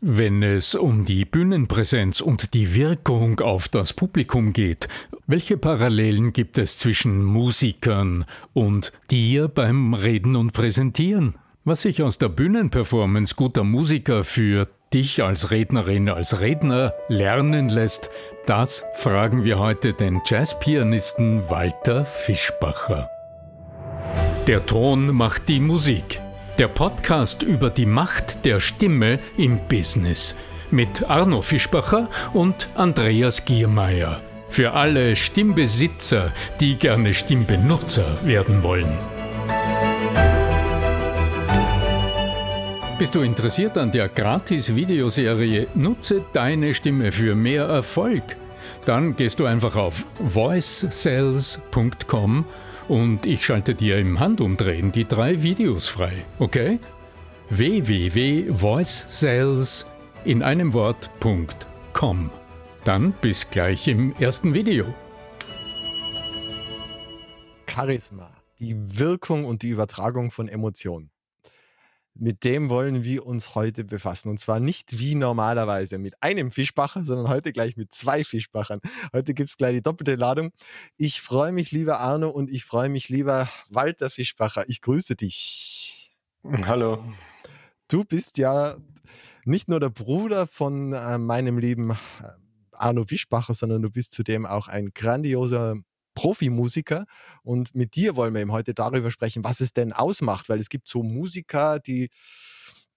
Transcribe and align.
Wenn 0.00 0.44
es 0.44 0.76
um 0.76 1.04
die 1.04 1.24
Bühnenpräsenz 1.24 2.20
und 2.20 2.54
die 2.54 2.74
Wirkung 2.74 3.40
auf 3.40 3.68
das 3.68 3.92
Publikum 3.92 4.52
geht, 4.52 4.86
welche 5.26 5.56
Parallelen 5.56 6.32
gibt 6.32 6.56
es 6.56 6.78
zwischen 6.78 7.24
Musikern 7.24 8.24
und 8.52 8.92
dir 9.10 9.48
beim 9.48 9.94
Reden 9.94 10.36
und 10.36 10.52
Präsentieren? 10.52 11.34
Was 11.64 11.82
sich 11.82 12.00
aus 12.04 12.16
der 12.16 12.28
Bühnenperformance 12.28 13.34
guter 13.34 13.64
Musiker 13.64 14.22
für 14.22 14.68
dich 14.92 15.22
als 15.22 15.50
Rednerin, 15.50 16.08
als 16.08 16.40
Redner 16.40 16.94
lernen 17.08 17.68
lässt, 17.68 18.08
das 18.46 18.84
fragen 18.94 19.42
wir 19.42 19.58
heute 19.58 19.94
den 19.94 20.20
Jazzpianisten 20.24 21.50
Walter 21.50 22.04
Fischbacher. 22.04 23.10
Der 24.46 24.64
Ton 24.64 25.14
macht 25.14 25.48
die 25.48 25.60
Musik. 25.60 26.20
Der 26.58 26.66
Podcast 26.66 27.44
über 27.44 27.70
die 27.70 27.86
Macht 27.86 28.44
der 28.44 28.58
Stimme 28.58 29.20
im 29.36 29.60
Business 29.68 30.34
mit 30.72 31.08
Arno 31.08 31.40
Fischbacher 31.40 32.10
und 32.32 32.68
Andreas 32.74 33.44
Giermeier. 33.44 34.20
Für 34.48 34.72
alle 34.72 35.14
Stimmbesitzer, 35.14 36.32
die 36.58 36.76
gerne 36.76 37.14
Stimmbenutzer 37.14 38.04
werden 38.24 38.64
wollen. 38.64 38.98
Bist 42.98 43.14
du 43.14 43.20
interessiert 43.20 43.78
an 43.78 43.92
der 43.92 44.08
Gratis-Videoserie 44.08 45.68
Nutze 45.76 46.24
deine 46.32 46.74
Stimme 46.74 47.12
für 47.12 47.36
mehr 47.36 47.66
Erfolg? 47.66 48.24
Dann 48.84 49.14
gehst 49.14 49.38
du 49.38 49.46
einfach 49.46 49.76
auf 49.76 50.06
voicesales.com 50.18 52.46
und 52.88 53.26
ich 53.26 53.44
schalte 53.44 53.74
dir 53.74 53.98
im 53.98 54.20
Handumdrehen 54.20 54.92
die 54.92 55.06
drei 55.06 55.42
Videos 55.42 55.88
frei, 55.88 56.24
okay? 56.38 56.78
www.voicesales 57.50 59.84
in 60.24 60.42
einem 60.42 60.72
Wort.com. 60.72 62.30
Dann 62.84 63.12
bis 63.20 63.50
gleich 63.50 63.88
im 63.88 64.14
ersten 64.16 64.54
Video. 64.54 64.94
Charisma, 67.66 68.30
die 68.58 68.98
Wirkung 68.98 69.44
und 69.44 69.60
die 69.62 69.68
Übertragung 69.68 70.30
von 70.30 70.48
Emotionen. 70.48 71.10
Mit 72.20 72.42
dem 72.42 72.68
wollen 72.68 73.04
wir 73.04 73.24
uns 73.24 73.54
heute 73.54 73.84
befassen. 73.84 74.28
Und 74.28 74.38
zwar 74.38 74.58
nicht 74.58 74.98
wie 74.98 75.14
normalerweise 75.14 75.98
mit 75.98 76.20
einem 76.20 76.50
Fischbacher, 76.50 77.04
sondern 77.04 77.28
heute 77.28 77.52
gleich 77.52 77.76
mit 77.76 77.92
zwei 77.94 78.24
Fischbachern. 78.24 78.80
Heute 79.12 79.34
gibt 79.34 79.50
es 79.50 79.56
gleich 79.56 79.74
die 79.74 79.82
doppelte 79.82 80.16
Ladung. 80.16 80.50
Ich 80.96 81.20
freue 81.20 81.52
mich, 81.52 81.70
lieber 81.70 82.00
Arno, 82.00 82.28
und 82.28 82.50
ich 82.50 82.64
freue 82.64 82.88
mich, 82.88 83.08
lieber 83.08 83.48
Walter 83.68 84.10
Fischbacher. 84.10 84.64
Ich 84.68 84.80
grüße 84.80 85.14
dich. 85.14 86.12
Hallo. 86.44 87.04
Du 87.86 88.04
bist 88.04 88.36
ja 88.36 88.76
nicht 89.44 89.68
nur 89.68 89.78
der 89.78 89.90
Bruder 89.90 90.48
von 90.48 90.92
äh, 90.92 91.18
meinem 91.18 91.56
lieben 91.56 91.92
äh, 91.92 91.94
Arno 92.72 93.04
Fischbacher, 93.04 93.54
sondern 93.54 93.80
du 93.80 93.90
bist 93.90 94.12
zudem 94.12 94.44
auch 94.44 94.66
ein 94.66 94.90
grandioser 94.92 95.76
Profimusiker 96.18 97.06
und 97.44 97.76
mit 97.76 97.94
dir 97.94 98.16
wollen 98.16 98.34
wir 98.34 98.40
eben 98.40 98.50
heute 98.50 98.74
darüber 98.74 99.12
sprechen, 99.12 99.44
was 99.44 99.60
es 99.60 99.72
denn 99.72 99.92
ausmacht, 99.92 100.48
weil 100.48 100.58
es 100.58 100.68
gibt 100.68 100.88
so 100.88 101.04
Musiker, 101.04 101.78
die 101.78 102.10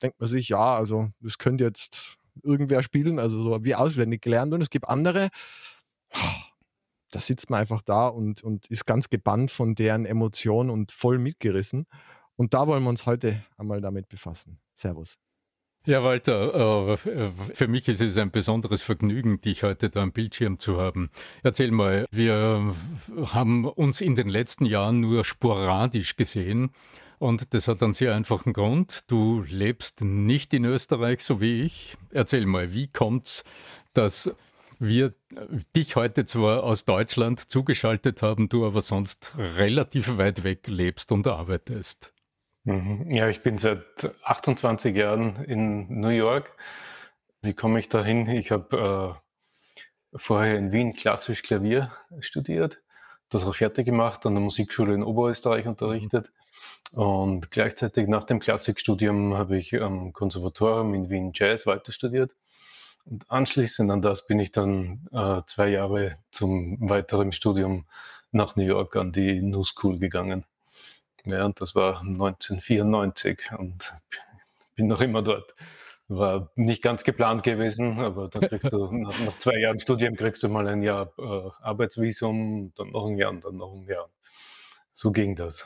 denkt 0.01 0.19
man 0.19 0.27
sich, 0.27 0.49
ja, 0.49 0.75
also 0.75 1.09
das 1.19 1.37
könnte 1.37 1.63
jetzt 1.63 2.17
irgendwer 2.41 2.81
spielen, 2.81 3.19
also 3.19 3.43
so 3.43 3.63
wie 3.63 3.75
auswendig 3.75 4.23
gelernt 4.23 4.53
und 4.53 4.61
es 4.61 4.71
gibt 4.71 4.89
andere, 4.89 5.29
da 7.11 7.19
sitzt 7.19 7.51
man 7.51 7.59
einfach 7.59 7.83
da 7.83 8.07
und, 8.07 8.41
und 8.41 8.65
ist 8.71 8.87
ganz 8.87 9.07
gebannt 9.07 9.51
von 9.51 9.75
deren 9.75 10.07
Emotionen 10.07 10.71
und 10.71 10.91
voll 10.91 11.19
mitgerissen. 11.19 11.85
Und 12.37 12.55
da 12.55 12.65
wollen 12.65 12.81
wir 12.81 12.89
uns 12.89 13.05
heute 13.05 13.43
einmal 13.55 13.81
damit 13.81 14.09
befassen. 14.09 14.59
Servus. 14.73 15.19
Ja, 15.83 16.03
Walter, 16.03 16.93
äh, 16.93 16.97
für 17.55 17.67
mich 17.67 17.87
ist 17.87 18.01
es 18.01 18.15
ein 18.17 18.29
besonderes 18.29 18.83
Vergnügen, 18.83 19.41
dich 19.41 19.63
heute 19.63 19.89
da 19.89 20.03
am 20.03 20.11
Bildschirm 20.11 20.59
zu 20.59 20.79
haben. 20.79 21.09
Erzähl 21.41 21.71
mal, 21.71 22.05
wir 22.11 22.75
haben 23.33 23.65
uns 23.65 23.99
in 23.99 24.13
den 24.13 24.29
letzten 24.29 24.65
Jahren 24.65 24.99
nur 24.99 25.25
sporadisch 25.25 26.17
gesehen. 26.17 26.69
Und 27.17 27.55
das 27.55 27.67
hat 27.67 27.81
einen 27.81 27.93
sehr 27.93 28.15
einfachen 28.15 28.53
Grund. 28.53 29.09
Du 29.09 29.43
lebst 29.47 30.01
nicht 30.01 30.53
in 30.53 30.65
Österreich, 30.65 31.23
so 31.23 31.41
wie 31.41 31.63
ich. 31.63 31.97
Erzähl 32.11 32.45
mal, 32.45 32.73
wie 32.73 32.87
kommt's, 32.87 33.43
dass 33.93 34.35
wir 34.77 35.13
dich 35.75 35.95
heute 35.95 36.25
zwar 36.25 36.63
aus 36.63 36.85
Deutschland 36.85 37.39
zugeschaltet 37.39 38.21
haben, 38.21 38.49
du 38.49 38.65
aber 38.65 38.81
sonst 38.81 39.33
relativ 39.37 40.17
weit 40.17 40.43
weg 40.43 40.67
lebst 40.67 41.11
und 41.11 41.25
arbeitest? 41.27 42.13
Mhm. 42.63 43.09
Ja, 43.09 43.27
ich 43.27 43.41
bin 43.41 43.57
seit 43.57 43.83
28 44.23 44.95
Jahren 44.95 45.43
in 45.45 45.99
New 45.99 46.09
York. 46.09 46.55
Wie 47.41 47.53
komme 47.53 47.79
ich 47.79 47.89
da 47.89 48.03
hin? 48.03 48.27
Ich 48.27 48.51
habe 48.51 49.17
äh, 50.13 50.17
vorher 50.17 50.57
in 50.57 50.71
Wien 50.71 50.93
klassisch 50.93 51.41
Klavier 51.41 51.91
studiert, 52.19 52.79
das 53.29 53.45
auch 53.45 53.55
fertig 53.55 53.85
gemacht, 53.85 54.25
an 54.25 54.35
der 54.35 54.43
Musikschule 54.43 54.93
in 54.93 55.03
Oberösterreich 55.03 55.65
unterrichtet. 55.65 56.31
Und 56.91 57.49
gleichzeitig 57.51 58.07
nach 58.07 58.25
dem 58.25 58.39
Klassikstudium 58.39 59.35
habe 59.35 59.57
ich 59.57 59.81
am 59.81 60.13
Konservatorium 60.13 60.93
in 60.93 61.09
Wien 61.09 61.31
Jazz 61.33 61.65
weiter 61.65 61.91
studiert. 61.91 62.35
Und 63.05 63.29
anschließend 63.31 63.89
an 63.89 64.01
das 64.03 64.27
bin 64.27 64.39
ich 64.39 64.51
dann 64.51 65.07
äh, 65.11 65.41
zwei 65.47 65.69
Jahre 65.69 66.17
zum 66.29 66.77
weiteren 66.89 67.31
Studium 67.31 67.87
nach 68.31 68.55
New 68.55 68.63
York 68.63 68.95
an 68.95 69.11
die 69.11 69.41
New 69.41 69.63
School 69.63 69.97
gegangen. 69.97 70.45
Ja, 71.25 71.45
und 71.45 71.61
das 71.61 71.75
war 71.75 72.01
1994 72.01 73.51
und 73.57 73.93
bin 74.75 74.87
noch 74.87 75.01
immer 75.01 75.21
dort. 75.21 75.55
War 76.07 76.51
nicht 76.55 76.81
ganz 76.81 77.03
geplant 77.03 77.43
gewesen, 77.43 77.99
aber 77.99 78.27
dann 78.27 78.41
kriegst 78.41 78.71
du 78.73 78.91
nach, 78.91 79.17
nach 79.19 79.37
zwei 79.37 79.57
Jahren 79.59 79.79
Studium 79.79 80.15
kriegst 80.15 80.43
du 80.43 80.49
mal 80.49 80.67
ein 80.67 80.81
Jahr 80.81 81.13
äh, 81.17 81.49
Arbeitsvisum, 81.61 82.73
dann 82.75 82.89
noch 82.89 83.07
ein 83.07 83.17
Jahr 83.17 83.31
und 83.31 83.45
dann 83.45 83.57
noch 83.57 83.73
ein 83.73 83.87
Jahr. 83.87 84.09
So 84.91 85.11
ging 85.11 85.35
das. 85.35 85.65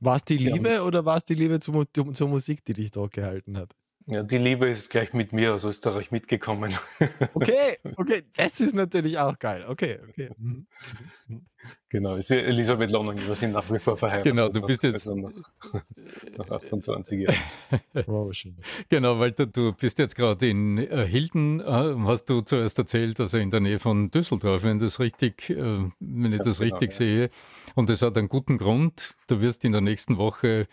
War 0.00 0.16
es 0.16 0.24
die 0.24 0.38
Liebe 0.38 0.74
ja. 0.74 0.82
oder 0.82 1.04
war 1.04 1.18
es 1.18 1.24
die 1.24 1.34
Liebe 1.34 1.60
zur, 1.60 1.86
zur 1.92 2.28
Musik, 2.28 2.64
die 2.64 2.72
dich 2.72 2.90
dort 2.90 3.12
gehalten 3.12 3.58
hat? 3.58 3.74
Ja, 4.10 4.24
die 4.24 4.38
Liebe 4.38 4.68
ist 4.68 4.90
gleich 4.90 5.12
mit 5.12 5.32
mir 5.32 5.54
aus 5.54 5.62
Österreich 5.62 6.10
mitgekommen. 6.10 6.74
Okay, 7.34 7.78
okay, 7.96 8.22
das 8.36 8.60
ist 8.60 8.74
natürlich 8.74 9.18
auch 9.18 9.38
geil. 9.38 9.64
Okay, 9.68 9.98
okay. 10.08 10.30
Mhm. 10.36 10.66
Genau, 11.88 12.16
ist 12.16 12.30
Elisabeth 12.30 12.90
Lonning, 12.90 13.18
wir 13.26 13.34
sind 13.34 13.52
nach 13.52 13.70
wie 13.70 13.78
vor 13.78 13.96
verheiratet. 13.96 14.32
Genau, 14.32 14.48
du 14.48 14.62
bist 14.62 14.82
jetzt 14.82 15.06
nach, 15.14 15.30
nach 16.36 16.50
28 16.50 17.20
Jahren. 17.20 17.36
Wow, 18.06 18.34
schön. 18.34 18.56
Genau, 18.88 19.18
weil 19.18 19.32
du, 19.32 19.46
du 19.46 19.72
bist 19.72 19.98
jetzt 19.98 20.16
gerade 20.16 20.48
in 20.48 20.78
äh, 20.78 21.06
Hilden, 21.06 21.60
äh, 21.60 21.94
hast 22.04 22.24
du 22.26 22.40
zuerst 22.40 22.78
erzählt, 22.78 23.20
also 23.20 23.38
in 23.38 23.50
der 23.50 23.60
Nähe 23.60 23.78
von 23.78 24.10
Düsseldorf, 24.10 24.64
wenn 24.64 24.78
das 24.78 24.98
richtig, 24.98 25.50
äh, 25.50 25.90
wenn 26.00 26.32
ich 26.32 26.38
das, 26.38 26.48
das 26.48 26.58
genau, 26.58 26.76
richtig 26.76 26.90
ja. 26.92 26.96
sehe. 26.96 27.30
Und 27.74 27.90
das 27.90 28.02
hat 28.02 28.16
einen 28.16 28.28
guten 28.28 28.58
Grund. 28.58 29.16
Du 29.28 29.40
wirst 29.40 29.64
in 29.64 29.72
der 29.72 29.82
nächsten 29.82 30.18
Woche 30.18 30.66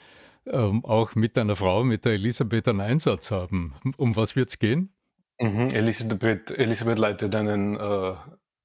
ähm, 0.52 0.84
auch 0.86 1.16
mit 1.16 1.38
deiner 1.38 1.56
Frau, 1.56 1.84
mit 1.84 2.06
der 2.06 2.14
Elisabeth, 2.14 2.68
einen 2.68 2.82
Einsatz 2.82 3.32
haben. 3.32 3.76
Um 3.98 4.16
was 4.16 4.36
wird 4.36 4.50
es 4.50 4.60
gehen? 4.60 4.94
Mhm. 5.40 5.70
Elisabeth, 5.70 6.52
Elisabeth 6.52 7.00
leitet 7.00 7.36
einen 7.36 7.78
äh, 7.78 8.14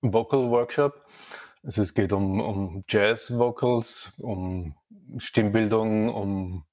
Vocal 0.00 0.50
Workshop. 0.50 1.06
Also 1.62 1.82
es 1.82 1.94
geht 1.94 2.12
um, 2.12 2.40
um 2.40 2.84
Jazz-Vocals, 2.88 4.14
um 4.18 4.74
Stimmbildung, 5.18 6.08
um 6.08 6.64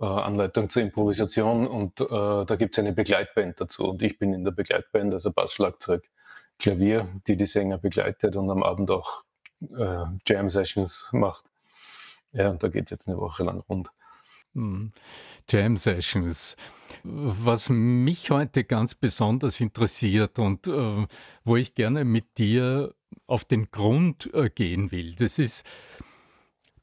äh, 0.00 0.04
Anleitung 0.04 0.68
zur 0.68 0.82
Improvisation 0.82 1.66
und 1.66 2.00
äh, 2.00 2.06
da 2.44 2.56
gibt 2.56 2.76
es 2.76 2.78
eine 2.78 2.92
Begleitband 2.92 3.60
dazu. 3.60 3.88
Und 3.88 4.02
ich 4.02 4.18
bin 4.18 4.34
in 4.34 4.44
der 4.44 4.52
Begleitband, 4.52 5.14
also 5.14 5.32
Bass, 5.32 5.54
Schlagzeug, 5.54 6.10
Klavier, 6.58 7.08
die 7.26 7.36
die 7.36 7.46
Sänger 7.46 7.78
begleitet 7.78 8.36
und 8.36 8.50
am 8.50 8.62
Abend 8.62 8.90
auch 8.90 9.24
äh, 9.60 10.04
Jam-Sessions 10.26 11.10
macht. 11.12 11.46
Ja, 12.32 12.50
und 12.50 12.62
da 12.62 12.68
geht 12.68 12.84
es 12.84 12.90
jetzt 12.90 13.08
eine 13.08 13.18
Woche 13.18 13.42
lang 13.42 13.60
rund. 13.68 13.88
Hm. 14.56 14.90
Jam 15.50 15.76
Sessions. 15.76 16.56
Was 17.04 17.68
mich 17.68 18.30
heute 18.30 18.64
ganz 18.64 18.94
besonders 18.94 19.60
interessiert 19.60 20.38
und 20.38 20.66
äh, 20.66 21.06
wo 21.44 21.56
ich 21.56 21.74
gerne 21.74 22.04
mit 22.04 22.38
dir 22.38 22.94
auf 23.26 23.44
den 23.44 23.70
Grund 23.70 24.32
äh, 24.32 24.48
gehen 24.48 24.90
will, 24.90 25.14
das 25.14 25.38
ist, 25.38 25.66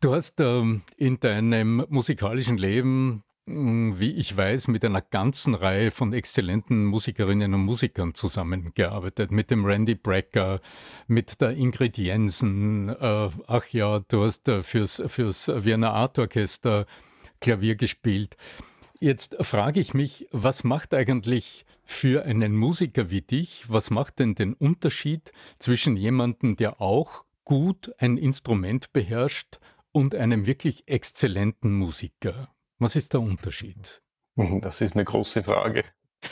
du 0.02 0.14
hast 0.14 0.40
äh, 0.40 0.62
in 0.98 1.20
deinem 1.20 1.86
musikalischen 1.90 2.58
Leben, 2.58 3.24
hm, 3.48 4.00
wie 4.00 4.12
ich 4.12 4.38
weiß, 4.38 4.68
mit 4.68 4.86
einer 4.86 5.02
ganzen 5.02 5.56
Reihe 5.56 5.90
von 5.90 6.14
exzellenten 6.14 6.86
Musikerinnen 6.86 7.56
und 7.56 7.62
Musikern 7.62 8.14
zusammengearbeitet. 8.14 9.32
Mit 9.32 9.50
dem 9.50 9.66
Randy 9.66 9.96
Brecker, 9.96 10.62
mit 11.08 11.42
der 11.42 11.58
Ingrid 11.58 11.98
Jensen. 11.98 12.90
Äh, 12.90 13.30
ach 13.48 13.68
ja, 13.70 14.00
du 14.00 14.24
hast 14.24 14.48
äh, 14.48 14.62
fürs, 14.62 15.02
fürs 15.08 15.48
Vienna 15.48 15.92
Art 15.92 16.20
Orchester 16.20 16.86
Klavier 17.44 17.76
gespielt. 17.76 18.38
Jetzt 19.02 19.36
frage 19.42 19.82
ich 19.82 19.94
mich, 19.94 20.30
was 20.32 20.64
macht 20.64 20.94
eigentlich 20.94 21.66
für 21.84 22.24
einen 22.24 22.56
Musiker 22.56 23.10
wie 23.10 23.22
dich, 23.22 23.66
was 23.68 23.90
macht 23.90 24.20
denn 24.20 24.34
den 24.34 24.54
Unterschied 24.54 25.34
zwischen 25.60 25.98
jemandem, 25.98 26.56
der 26.56 26.80
auch 26.80 27.26
gut 27.44 27.92
ein 27.98 28.16
Instrument 28.16 28.94
beherrscht 28.94 29.60
und 29.92 30.16
einem 30.16 30.46
wirklich 30.46 30.88
exzellenten 30.88 31.74
Musiker? 31.74 32.48
Was 32.80 32.96
ist 32.96 33.12
der 33.12 33.20
Unterschied? 33.20 34.02
Das 34.62 34.80
ist 34.80 34.96
eine 34.96 35.04
große 35.04 35.44
Frage. 35.44 35.84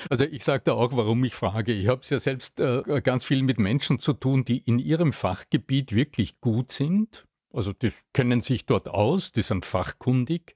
Also 0.10 0.24
ich 0.24 0.46
sage 0.46 0.64
da 0.64 0.74
auch, 0.76 0.96
warum 0.96 1.26
ich 1.26 1.36
frage. 1.36 1.74
Ich 1.74 1.90
habe 1.90 2.00
es 2.00 2.10
ja 2.10 2.20
selbst 2.20 2.62
äh, 2.62 3.02
ganz 3.04 3.26
viel 3.26 3.44
mit 3.44 3.60
Menschen 3.60 4.00
zu 4.00 4.14
tun, 4.14 4.46
die 4.46 4.60
in 4.60 4.80
ihrem 4.80 5.12
Fachgebiet 5.12 5.94
wirklich 5.94 6.40
gut 6.40 6.72
sind. 6.72 7.28
Also 7.52 7.74
die 7.74 7.92
kennen 8.14 8.40
sich 8.40 8.66
dort 8.66 8.88
aus, 8.88 9.34
die 9.34 9.42
sind 9.42 9.66
fachkundig. 9.66 10.56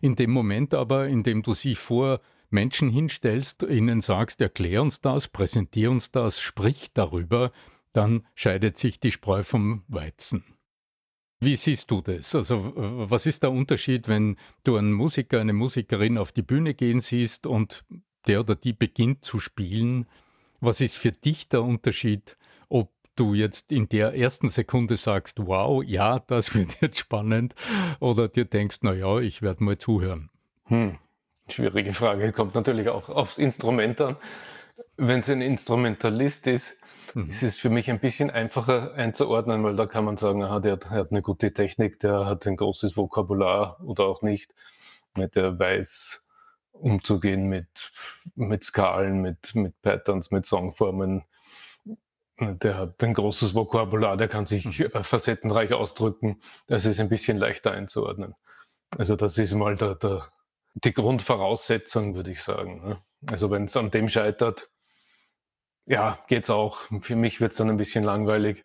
In 0.00 0.16
dem 0.16 0.30
Moment 0.30 0.74
aber, 0.74 1.08
in 1.08 1.22
dem 1.22 1.42
du 1.42 1.54
sie 1.54 1.74
vor 1.74 2.20
Menschen 2.50 2.90
hinstellst, 2.90 3.62
ihnen 3.62 4.00
sagst, 4.00 4.40
erklär 4.40 4.82
uns 4.82 5.00
das, 5.00 5.28
präsentier 5.28 5.90
uns 5.90 6.10
das, 6.10 6.40
sprich 6.40 6.92
darüber, 6.94 7.52
dann 7.92 8.26
scheidet 8.34 8.76
sich 8.76 9.00
die 9.00 9.10
Spreu 9.10 9.42
vom 9.42 9.82
Weizen. 9.88 10.44
Wie 11.40 11.56
siehst 11.56 11.90
du 11.90 12.00
das? 12.00 12.34
Also, 12.34 12.72
was 12.74 13.26
ist 13.26 13.42
der 13.44 13.52
Unterschied, 13.52 14.08
wenn 14.08 14.36
du 14.64 14.76
einen 14.76 14.92
Musiker, 14.92 15.40
eine 15.40 15.52
Musikerin 15.52 16.18
auf 16.18 16.32
die 16.32 16.42
Bühne 16.42 16.74
gehen 16.74 17.00
siehst 17.00 17.46
und 17.46 17.84
der 18.26 18.40
oder 18.40 18.56
die 18.56 18.72
beginnt 18.72 19.24
zu 19.24 19.38
spielen? 19.38 20.06
Was 20.60 20.80
ist 20.80 20.96
für 20.96 21.12
dich 21.12 21.48
der 21.48 21.62
Unterschied, 21.62 22.36
ob 22.68 22.92
du 23.18 23.34
jetzt 23.34 23.72
in 23.72 23.88
der 23.88 24.14
ersten 24.14 24.48
Sekunde 24.48 24.96
sagst, 24.96 25.38
wow, 25.46 25.82
ja, 25.84 26.18
das 26.20 26.54
wird 26.54 26.80
jetzt 26.80 26.98
spannend, 26.98 27.54
oder 28.00 28.28
dir 28.28 28.44
denkst, 28.44 28.78
naja, 28.82 29.18
ich 29.18 29.42
werde 29.42 29.64
mal 29.64 29.78
zuhören? 29.78 30.30
Hm, 30.64 30.98
schwierige 31.48 31.92
Frage. 31.94 32.32
Kommt 32.32 32.54
natürlich 32.54 32.88
auch 32.88 33.08
aufs 33.08 33.38
Instrument 33.38 34.00
an. 34.00 34.16
Wenn 34.96 35.20
es 35.20 35.30
ein 35.30 35.40
Instrumentalist 35.40 36.46
ist, 36.46 36.76
Mhm. 37.14 37.30
Es 37.30 37.42
ist 37.42 37.60
für 37.60 37.70
mich 37.70 37.90
ein 37.90 38.00
bisschen 38.00 38.30
einfacher 38.30 38.94
einzuordnen, 38.94 39.62
weil 39.64 39.76
da 39.76 39.86
kann 39.86 40.04
man 40.04 40.16
sagen, 40.16 40.42
aha, 40.42 40.60
der, 40.60 40.76
der 40.76 40.90
hat 40.90 41.10
eine 41.10 41.22
gute 41.22 41.52
Technik, 41.52 42.00
der 42.00 42.26
hat 42.26 42.46
ein 42.46 42.56
großes 42.56 42.96
Vokabular 42.96 43.78
oder 43.82 44.04
auch 44.04 44.22
nicht. 44.22 44.54
Der 45.16 45.58
weiß 45.58 46.24
umzugehen 46.72 47.46
mit, 47.48 47.90
mit 48.36 48.62
Skalen, 48.62 49.20
mit, 49.20 49.54
mit 49.54 49.80
Patterns, 49.82 50.30
mit 50.30 50.46
Songformen. 50.46 51.24
Der 52.40 52.76
hat 52.76 53.02
ein 53.02 53.14
großes 53.14 53.54
Vokabular, 53.54 54.16
der 54.16 54.28
kann 54.28 54.46
sich 54.46 54.78
mhm. 54.78 54.86
äh, 54.92 55.02
facettenreich 55.02 55.72
ausdrücken. 55.72 56.40
Das 56.66 56.84
ist 56.84 57.00
ein 57.00 57.08
bisschen 57.08 57.36
leichter 57.36 57.72
einzuordnen. 57.72 58.34
Also 58.96 59.16
das 59.16 59.38
ist 59.38 59.54
mal 59.54 59.74
der, 59.74 59.96
der, 59.96 60.28
die 60.74 60.92
Grundvoraussetzung, 60.92 62.14
würde 62.14 62.30
ich 62.30 62.42
sagen. 62.42 62.80
Ne? 62.82 62.98
Also 63.30 63.50
wenn 63.50 63.64
es 63.64 63.76
an 63.76 63.90
dem 63.90 64.08
scheitert, 64.08 64.70
ja, 65.86 66.18
geht's 66.28 66.50
auch. 66.50 66.80
Für 67.00 67.16
mich 67.16 67.40
wird 67.40 67.52
es 67.52 67.58
dann 67.58 67.70
ein 67.70 67.76
bisschen 67.76 68.04
langweilig. 68.04 68.64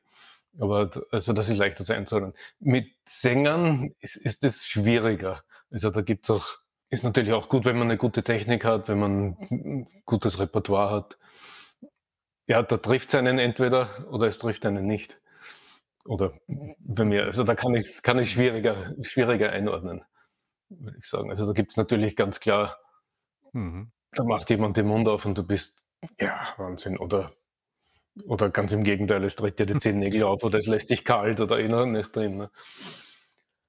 Aber 0.59 0.91
also 1.11 1.33
das 1.33 1.49
ist 1.49 1.57
leichter 1.57 1.83
zu 1.83 1.93
einzuordnen. 1.93 2.33
Mit 2.59 2.93
Sängern 3.05 3.91
ist, 3.99 4.17
ist 4.17 4.43
es 4.43 4.65
schwieriger. 4.65 5.43
Also 5.71 5.89
da 5.89 6.01
gibt's 6.01 6.29
auch, 6.29 6.45
ist 6.89 7.03
natürlich 7.03 7.33
auch 7.33 7.49
gut, 7.49 7.65
wenn 7.65 7.77
man 7.77 7.87
eine 7.87 7.97
gute 7.97 8.23
Technik 8.23 8.65
hat, 8.65 8.87
wenn 8.87 8.99
man 8.99 9.37
ein 9.49 9.87
gutes 10.05 10.39
Repertoire 10.39 10.91
hat. 10.91 11.17
Ja, 12.47 12.61
da 12.61 12.77
trifft 12.77 13.09
es 13.09 13.15
einen 13.15 13.39
entweder 13.39 13.89
oder 14.11 14.27
es 14.27 14.39
trifft 14.39 14.65
einen 14.65 14.85
nicht. 14.85 15.19
Oder 16.05 16.33
bei 16.79 17.05
mir, 17.05 17.23
also 17.23 17.43
da 17.43 17.55
kann 17.55 17.75
ich 17.75 18.01
kann 18.03 18.19
ich 18.19 18.31
schwieriger, 18.31 18.93
schwieriger 19.01 19.51
einordnen, 19.51 20.03
würde 20.69 20.97
ich 20.97 21.05
sagen. 21.05 21.29
Also 21.29 21.45
da 21.45 21.53
gibt 21.53 21.71
es 21.71 21.77
natürlich 21.77 22.17
ganz 22.17 22.41
klar, 22.41 22.77
mhm. 23.53 23.91
da 24.11 24.23
macht 24.25 24.49
jemand 24.49 24.75
den 24.75 24.87
Mund 24.87 25.07
auf 25.07 25.25
und 25.25 25.37
du 25.37 25.43
bist 25.43 25.83
ja, 26.19 26.53
Wahnsinn. 26.57 26.97
Oder, 26.97 27.31
oder 28.25 28.49
ganz 28.49 28.71
im 28.71 28.83
Gegenteil, 28.83 29.23
es 29.23 29.35
tritt 29.35 29.59
dir 29.59 29.65
die 29.65 29.77
zehn 29.79 29.99
Nägel 29.99 30.23
auf 30.23 30.43
oder 30.43 30.59
es 30.59 30.67
lässt 30.67 30.89
dich 30.89 31.05
kalt 31.05 31.39
oder 31.39 31.59
innerlich 31.59 31.93
nicht 31.93 32.15
drin. 32.15 32.37
Ne? 32.37 32.51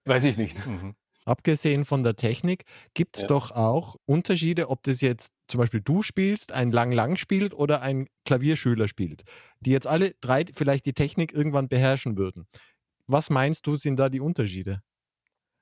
Weiß 0.04 0.24
ich 0.24 0.36
nicht. 0.36 0.66
Mhm. 0.66 0.96
Abgesehen 1.26 1.84
von 1.84 2.04
der 2.04 2.16
Technik 2.16 2.64
gibt 2.92 3.16
es 3.16 3.22
ja. 3.22 3.28
doch 3.28 3.50
auch 3.50 3.96
Unterschiede, 4.04 4.68
ob 4.68 4.82
das 4.82 5.00
jetzt 5.00 5.32
zum 5.48 5.58
Beispiel 5.58 5.80
du 5.80 6.02
spielst, 6.02 6.52
ein 6.52 6.70
Lang-Lang 6.70 7.16
spielt 7.16 7.54
oder 7.54 7.80
ein 7.80 8.06
Klavierschüler 8.26 8.88
spielt, 8.88 9.22
die 9.60 9.70
jetzt 9.70 9.86
alle 9.86 10.14
drei 10.20 10.44
vielleicht 10.52 10.84
die 10.86 10.92
Technik 10.92 11.32
irgendwann 11.32 11.68
beherrschen 11.68 12.18
würden. 12.18 12.46
Was 13.06 13.30
meinst 13.30 13.66
du, 13.66 13.76
sind 13.76 13.98
da 13.98 14.08
die 14.08 14.20
Unterschiede? 14.20 14.82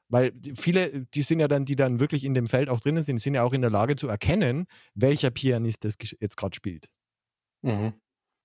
Weil 0.09 0.33
viele, 0.55 1.07
die 1.15 1.23
sind 1.23 1.41
ja 1.41 1.49
dann, 1.49 1.65
die 1.65 1.77
dann 1.77 1.99
wirklich 1.99 2.25
in 2.25 2.35
dem 2.35 2.47
Feld 2.47 2.69
auch 2.69 2.81
drinnen 2.81 3.03
sind, 3.03 3.19
sind 3.19 3.35
ja 3.35 3.45
auch 3.45 3.53
in 3.53 3.63
der 3.63 3.71
Lage 3.71 3.97
zu 3.97 4.09
erkennen, 4.09 4.67
welcher 4.95 5.31
Pianist 5.31 5.85
das 5.85 5.95
jetzt 6.21 6.37
gerade 6.37 6.55
spielt. 6.55 6.89
Mhm. 7.63 7.95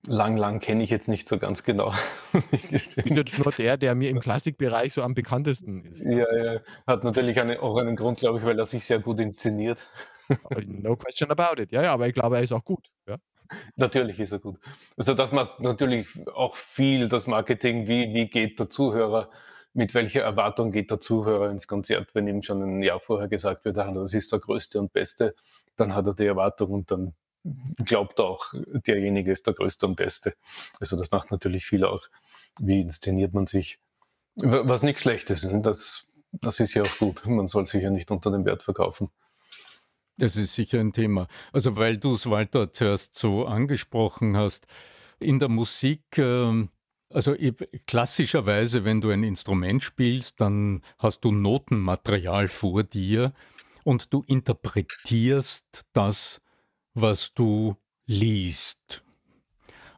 Lang, 0.05 0.37
lang 0.37 0.59
kenne 0.59 0.83
ich 0.83 0.89
jetzt 0.89 1.07
nicht 1.07 1.27
so 1.27 1.37
ganz 1.37 1.63
genau. 1.63 1.91
ich 2.51 2.95
bin 2.95 3.15
jetzt 3.17 3.37
nur 3.39 3.51
der, 3.51 3.77
der 3.77 3.95
mir 3.95 4.09
im 4.09 4.19
Klassikbereich 4.19 4.93
so 4.93 5.01
am 5.01 5.15
bekanntesten 5.15 5.83
ist. 5.83 6.01
Ja, 6.01 6.35
ja. 6.35 6.59
Hat 6.85 7.03
natürlich 7.03 7.39
eine, 7.41 7.61
auch 7.61 7.77
einen 7.77 7.95
Grund, 7.95 8.19
glaube 8.19 8.39
ich, 8.39 8.45
weil 8.45 8.57
er 8.57 8.65
sich 8.65 8.85
sehr 8.85 8.99
gut 8.99 9.19
inszeniert. 9.19 9.87
no 10.65 10.95
question 10.95 11.29
about 11.31 11.61
it. 11.61 11.71
Ja, 11.71 11.83
ja, 11.83 11.93
aber 11.93 12.07
ich 12.07 12.13
glaube, 12.13 12.37
er 12.37 12.43
ist 12.43 12.53
auch 12.53 12.63
gut. 12.63 12.89
Ja. 13.07 13.17
Natürlich 13.75 14.19
ist 14.19 14.31
er 14.31 14.39
gut. 14.39 14.59
Also 14.95 15.13
das 15.13 15.31
macht 15.31 15.59
natürlich 15.61 16.07
auch 16.33 16.55
viel 16.55 17.07
das 17.09 17.27
Marketing, 17.27 17.87
wie, 17.87 18.13
wie 18.13 18.29
geht 18.29 18.59
der 18.59 18.69
Zuhörer 18.69 19.29
mit 19.77 19.93
welcher 19.93 20.23
Erwartung 20.23 20.71
geht 20.71 20.89
der 20.89 20.99
Zuhörer 20.99 21.51
ins 21.51 21.67
Konzert, 21.67 22.15
wenn 22.15 22.27
ihm 22.27 22.41
schon 22.41 22.63
ein 22.63 22.81
Jahr 22.81 22.99
vorher 22.99 23.27
gesagt 23.27 23.63
wird, 23.63 23.77
ah, 23.77 23.91
das 23.93 24.11
ist 24.11 24.31
der 24.31 24.39
größte 24.39 24.79
und 24.79 24.91
beste, 24.91 25.35
dann 25.75 25.93
hat 25.93 26.07
er 26.07 26.15
die 26.15 26.25
Erwartung 26.25 26.71
und 26.71 26.89
dann 26.89 27.13
glaubt 27.77 28.19
auch, 28.19 28.53
derjenige 28.87 29.31
ist 29.31 29.47
der 29.47 29.53
größte 29.53 29.85
und 29.85 29.95
beste. 29.95 30.33
Also 30.79 30.97
das 30.97 31.11
macht 31.11 31.31
natürlich 31.31 31.65
viel 31.65 31.85
aus. 31.85 32.09
Wie 32.59 32.81
inszeniert 32.81 33.33
man 33.33 33.47
sich? 33.47 33.79
Was 34.35 34.83
nichts 34.83 35.01
Schlechtes 35.01 35.43
ist. 35.43 35.61
Das, 35.63 36.03
das 36.31 36.59
ist 36.59 36.73
ja 36.73 36.83
auch 36.83 36.97
gut. 36.97 37.25
Man 37.25 37.47
soll 37.47 37.65
sich 37.65 37.83
ja 37.83 37.89
nicht 37.89 38.11
unter 38.11 38.31
dem 38.31 38.45
Wert 38.45 38.63
verkaufen. 38.63 39.09
Das 40.17 40.35
ist 40.35 40.55
sicher 40.55 40.79
ein 40.79 40.93
Thema. 40.93 41.27
Also 41.53 41.75
weil 41.75 41.97
du 41.97 42.13
es, 42.13 42.29
Walter, 42.29 42.71
zuerst 42.73 43.15
so 43.15 43.45
angesprochen 43.45 44.35
hast, 44.35 44.65
in 45.19 45.39
der 45.39 45.49
Musik 45.49 46.17
äh, 46.17 46.67
also 47.09 47.35
klassischerweise, 47.85 48.83
wenn 48.83 49.01
du 49.01 49.09
ein 49.09 49.23
Instrument 49.23 49.83
spielst, 49.83 50.41
dann 50.41 50.81
hast 50.99 51.21
du 51.21 51.31
Notenmaterial 51.31 52.47
vor 52.47 52.83
dir 52.83 53.33
und 53.83 54.13
du 54.13 54.23
interpretierst 54.27 55.85
das, 55.93 56.41
was 57.01 57.33
du 57.33 57.75
liest. 58.05 59.03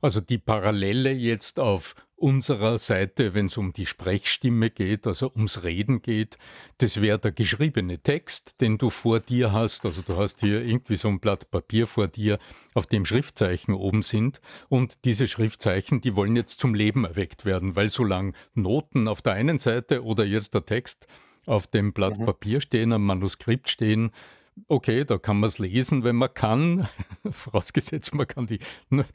Also 0.01 0.21
die 0.21 0.37
Parallele 0.37 1.11
jetzt 1.11 1.59
auf 1.59 1.95
unserer 2.15 2.77
Seite, 2.77 3.33
wenn 3.33 3.45
es 3.45 3.57
um 3.57 3.71
die 3.71 3.85
Sprechstimme 3.85 4.69
geht, 4.69 5.07
also 5.07 5.31
ums 5.33 5.63
Reden 5.63 6.01
geht, 6.01 6.37
das 6.77 7.01
wäre 7.01 7.19
der 7.19 7.31
geschriebene 7.31 7.99
Text, 7.99 8.59
den 8.61 8.77
du 8.77 8.89
vor 8.89 9.19
dir 9.19 9.51
hast. 9.51 9.85
Also 9.85 10.01
du 10.01 10.17
hast 10.17 10.41
hier 10.41 10.61
irgendwie 10.61 10.97
so 10.97 11.07
ein 11.07 11.19
Blatt 11.19 11.49
Papier 11.49 11.87
vor 11.87 12.07
dir, 12.07 12.39
auf 12.73 12.87
dem 12.87 13.05
Schriftzeichen 13.05 13.73
oben 13.73 14.01
sind. 14.01 14.41
Und 14.67 15.05
diese 15.05 15.27
Schriftzeichen, 15.27 16.01
die 16.01 16.15
wollen 16.15 16.35
jetzt 16.35 16.59
zum 16.59 16.73
Leben 16.73 17.05
erweckt 17.05 17.45
werden, 17.45 17.75
weil 17.75 17.89
solange 17.89 18.33
Noten 18.53 19.07
auf 19.07 19.21
der 19.21 19.33
einen 19.33 19.59
Seite 19.59 20.03
oder 20.03 20.25
jetzt 20.25 20.53
der 20.53 20.65
Text 20.65 21.07
auf 21.45 21.67
dem 21.67 21.93
Blatt 21.93 22.19
mhm. 22.19 22.25
Papier 22.25 22.61
stehen, 22.61 22.91
am 22.91 23.05
Manuskript 23.05 23.69
stehen, 23.69 24.11
okay, 24.67 25.05
da 25.05 25.17
kann 25.17 25.39
man 25.39 25.47
es 25.47 25.59
lesen, 25.59 26.03
wenn 26.03 26.15
man 26.15 26.33
kann, 26.33 26.87
vorausgesetzt 27.31 28.13
man 28.13 28.27
kann 28.27 28.47
die, 28.47 28.59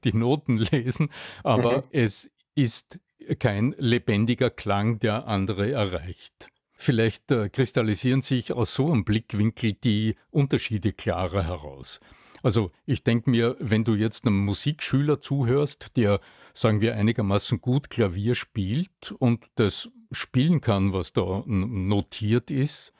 die 0.04 0.12
Noten 0.12 0.58
lesen, 0.58 1.10
aber 1.42 1.78
mhm. 1.78 1.84
es 1.90 2.30
ist 2.54 3.00
kein 3.38 3.74
lebendiger 3.78 4.50
Klang, 4.50 4.98
der 4.98 5.26
andere 5.26 5.72
erreicht. 5.72 6.48
Vielleicht 6.76 7.30
äh, 7.30 7.48
kristallisieren 7.48 8.20
sich 8.20 8.52
aus 8.52 8.74
so 8.74 8.90
einem 8.90 9.04
Blickwinkel 9.04 9.72
die 9.72 10.16
Unterschiede 10.30 10.92
klarer 10.92 11.44
heraus. 11.44 12.00
Also 12.42 12.72
ich 12.84 13.02
denke 13.04 13.30
mir, 13.30 13.56
wenn 13.58 13.84
du 13.84 13.94
jetzt 13.94 14.26
einem 14.26 14.44
Musikschüler 14.44 15.20
zuhörst, 15.20 15.96
der, 15.96 16.20
sagen 16.52 16.82
wir, 16.82 16.94
einigermaßen 16.94 17.62
gut 17.62 17.88
Klavier 17.88 18.34
spielt 18.34 19.12
und 19.18 19.46
das 19.54 19.88
spielen 20.12 20.60
kann, 20.60 20.92
was 20.92 21.14
da 21.14 21.42
notiert 21.46 22.50
ist, 22.50 22.92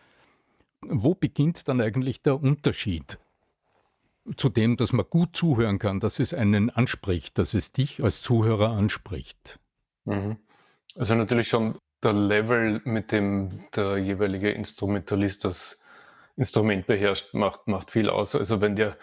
wo 0.91 1.15
beginnt 1.15 1.69
dann 1.69 1.81
eigentlich 1.81 2.23
der 2.23 2.41
Unterschied 2.41 3.19
zu 4.37 4.49
dem, 4.49 4.77
dass 4.77 4.93
man 4.93 5.07
gut 5.09 5.37
zuhören 5.37 5.79
kann, 5.79 6.01
dass 6.01 6.19
es 6.19 6.33
einen 6.33 6.71
anspricht, 6.71 7.39
dass 7.39 7.55
es 7.55 7.73
dich 7.73 8.03
als 8.03 8.23
Zuhörer 8.23 8.71
anspricht. 8.71 9.59
Mhm. 10.05 10.39
Also 10.97 11.15
natürlich 11.15 11.49
schon 11.49 11.79
der 12.03 12.13
Level, 12.13 12.81
mit 12.85 13.13
dem 13.13 13.65
der 13.75 13.99
jeweilige 13.99 14.51
Instrumentalist 14.51 15.45
das 15.45 15.81
Instrument 16.37 16.87
beherrscht, 16.87 17.33
macht, 17.33 17.69
macht 17.69 17.93
viel 17.93 18.11
aus. 18.11 18.35
Also 18.35 18.61
wenn 18.61 18.75
der 18.75 18.97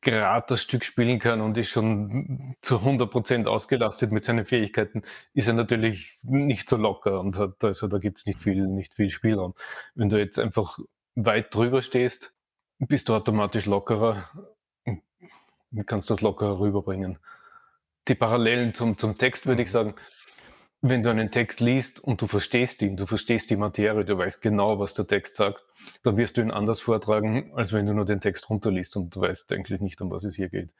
gerade 0.00 0.46
das 0.48 0.62
Stück 0.62 0.84
spielen 0.84 1.18
kann 1.18 1.40
und 1.40 1.56
ist 1.56 1.68
schon 1.68 2.56
zu 2.60 2.78
100% 2.78 3.46
ausgelastet 3.46 4.10
mit 4.10 4.24
seinen 4.24 4.44
Fähigkeiten, 4.44 5.02
ist 5.32 5.46
er 5.46 5.54
natürlich 5.54 6.18
nicht 6.22 6.68
so 6.68 6.76
locker 6.76 7.20
und 7.20 7.38
hat, 7.38 7.62
also 7.62 7.86
da 7.86 7.98
gibt 7.98 8.18
es 8.18 8.26
nicht 8.26 8.38
viel, 8.38 8.66
nicht 8.66 8.94
viel 8.94 9.10
Spielraum. 9.10 9.54
Wenn 9.94 10.08
du 10.08 10.18
jetzt 10.18 10.38
einfach 10.38 10.78
weit 11.14 11.54
drüber 11.54 11.82
stehst, 11.82 12.34
bist 12.78 13.08
du 13.08 13.14
automatisch 13.14 13.66
lockerer 13.66 14.28
kannst 15.86 16.10
das 16.10 16.20
locker 16.20 16.58
rüberbringen. 16.58 17.18
Die 18.08 18.14
Parallelen 18.14 18.74
zum, 18.74 18.98
zum 18.98 19.16
Text 19.16 19.46
würde 19.46 19.62
ich 19.62 19.68
mhm. 19.68 19.72
sagen, 19.72 19.94
wenn 20.84 21.04
du 21.04 21.10
einen 21.10 21.30
Text 21.30 21.60
liest 21.60 22.00
und 22.00 22.20
du 22.20 22.26
verstehst 22.26 22.82
ihn, 22.82 22.96
du 22.96 23.06
verstehst 23.06 23.50
die 23.50 23.56
Materie, 23.56 24.04
du 24.04 24.18
weißt 24.18 24.42
genau, 24.42 24.80
was 24.80 24.94
der 24.94 25.06
Text 25.06 25.36
sagt, 25.36 25.64
dann 26.02 26.16
wirst 26.16 26.36
du 26.36 26.40
ihn 26.40 26.50
anders 26.50 26.80
vortragen, 26.80 27.52
als 27.54 27.72
wenn 27.72 27.86
du 27.86 27.94
nur 27.94 28.04
den 28.04 28.20
Text 28.20 28.50
runterliest 28.50 28.96
und 28.96 29.14
du 29.14 29.20
weißt 29.20 29.52
eigentlich 29.52 29.80
nicht, 29.80 30.00
um 30.00 30.10
was 30.10 30.24
es 30.24 30.34
hier 30.34 30.48
geht. 30.48 30.74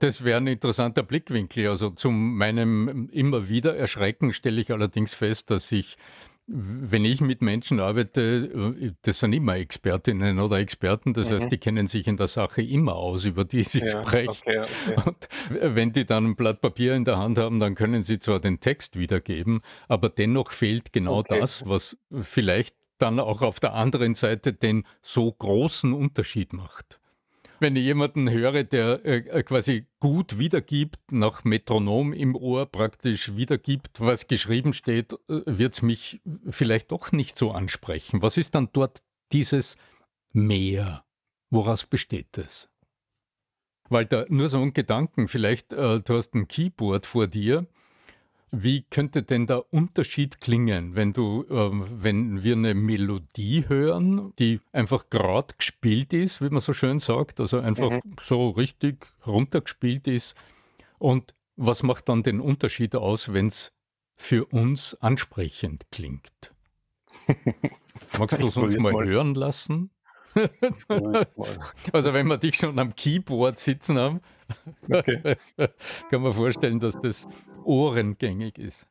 Das 0.00 0.24
wäre 0.24 0.38
ein 0.38 0.48
interessanter 0.48 1.04
Blickwinkel. 1.04 1.68
Also 1.68 1.90
zu 1.90 2.10
meinem 2.10 3.08
immer 3.12 3.48
wieder 3.48 3.76
Erschrecken 3.76 4.32
stelle 4.32 4.60
ich 4.60 4.72
allerdings 4.72 5.14
fest, 5.14 5.52
dass 5.52 5.70
ich 5.70 5.96
wenn 6.46 7.04
ich 7.04 7.20
mit 7.20 7.40
Menschen 7.40 7.80
arbeite, 7.80 8.74
äh, 8.80 8.92
das 9.02 9.20
sind 9.20 9.32
immer 9.32 9.56
Expertinnen 9.56 10.40
oder 10.40 10.58
Experten, 10.58 11.14
das 11.14 11.30
mhm. 11.30 11.34
heißt, 11.34 11.52
die 11.52 11.58
kennen 11.58 11.86
sich 11.86 12.08
in 12.08 12.16
der 12.16 12.26
Sache 12.26 12.62
immer 12.62 12.96
aus, 12.96 13.24
über 13.24 13.44
die 13.44 13.62
sie 13.62 13.80
ja, 13.80 14.02
sprechen. 14.02 14.42
Okay, 14.46 14.60
okay. 14.60 15.02
Und 15.06 15.28
wenn 15.74 15.92
die 15.92 16.04
dann 16.04 16.26
ein 16.26 16.36
Blatt 16.36 16.60
Papier 16.60 16.94
in 16.94 17.04
der 17.04 17.18
Hand 17.18 17.38
haben, 17.38 17.60
dann 17.60 17.74
können 17.74 18.02
sie 18.02 18.18
zwar 18.18 18.40
den 18.40 18.60
Text 18.60 18.98
wiedergeben, 18.98 19.60
aber 19.88 20.08
dennoch 20.08 20.50
fehlt 20.50 20.92
genau 20.92 21.18
okay. 21.18 21.38
das, 21.38 21.66
was 21.66 21.96
vielleicht 22.20 22.76
dann 22.98 23.18
auch 23.18 23.42
auf 23.42 23.60
der 23.60 23.74
anderen 23.74 24.14
Seite 24.14 24.52
den 24.52 24.84
so 25.00 25.30
großen 25.32 25.92
Unterschied 25.92 26.52
macht 26.52 27.00
wenn 27.62 27.76
ich 27.76 27.84
jemanden 27.84 28.28
höre, 28.30 28.64
der 28.64 29.04
äh, 29.06 29.18
äh, 29.18 29.42
quasi 29.42 29.86
gut 30.00 30.38
wiedergibt, 30.38 31.12
nach 31.12 31.44
Metronom 31.44 32.12
im 32.12 32.36
Ohr 32.36 32.66
praktisch 32.66 33.36
wiedergibt, 33.36 34.00
was 34.00 34.28
geschrieben 34.28 34.72
steht, 34.74 35.14
äh, 35.28 35.40
wird 35.46 35.74
es 35.74 35.82
mich 35.82 36.20
vielleicht 36.50 36.90
doch 36.90 37.12
nicht 37.12 37.38
so 37.38 37.52
ansprechen. 37.52 38.20
Was 38.20 38.36
ist 38.36 38.54
dann 38.54 38.68
dort 38.72 39.02
dieses 39.32 39.76
Mehr? 40.32 41.04
Woraus 41.48 41.86
besteht 41.86 42.36
es? 42.36 42.68
Da 43.88 44.24
nur 44.28 44.48
so 44.48 44.60
ein 44.60 44.72
Gedanken, 44.72 45.28
vielleicht 45.28 45.72
äh, 45.72 46.00
du 46.00 46.14
hast 46.14 46.34
ein 46.34 46.48
Keyboard 46.48 47.06
vor 47.06 47.26
dir 47.26 47.66
wie 48.54 48.82
könnte 48.82 49.22
denn 49.22 49.46
der 49.46 49.72
Unterschied 49.72 50.42
klingen, 50.42 50.94
wenn 50.94 51.14
du, 51.14 51.44
äh, 51.48 51.70
wenn 51.72 52.42
wir 52.44 52.54
eine 52.54 52.74
Melodie 52.74 53.64
hören, 53.66 54.34
die 54.38 54.60
einfach 54.72 55.08
gerade 55.08 55.54
gespielt 55.56 56.12
ist, 56.12 56.42
wie 56.42 56.50
man 56.50 56.60
so 56.60 56.74
schön 56.74 56.98
sagt, 56.98 57.40
also 57.40 57.58
einfach 57.60 57.90
mhm. 57.90 58.16
so 58.20 58.50
richtig 58.50 59.06
runtergespielt 59.26 60.06
ist? 60.06 60.36
Und 60.98 61.34
was 61.56 61.82
macht 61.82 62.10
dann 62.10 62.22
den 62.22 62.40
Unterschied 62.40 62.94
aus, 62.94 63.32
wenn 63.32 63.46
es 63.46 63.72
für 64.18 64.44
uns 64.44 64.94
ansprechend 65.00 65.90
klingt? 65.90 66.54
Magst 68.18 68.40
du 68.40 68.48
es 68.48 68.56
uns 68.58 68.76
mal, 68.76 68.92
mal 68.92 69.06
hören 69.06 69.34
lassen? 69.34 69.90
also 71.92 72.12
wenn 72.12 72.26
wir 72.26 72.38
dich 72.38 72.56
schon 72.56 72.78
am 72.78 72.94
Keyboard 72.94 73.58
sitzen 73.58 73.98
haben, 73.98 74.20
okay. 74.90 75.36
kann 76.10 76.22
man 76.22 76.32
vorstellen, 76.32 76.78
dass 76.78 77.00
das 77.00 77.28
ohrengängig 77.64 78.58
ist. 78.58 78.86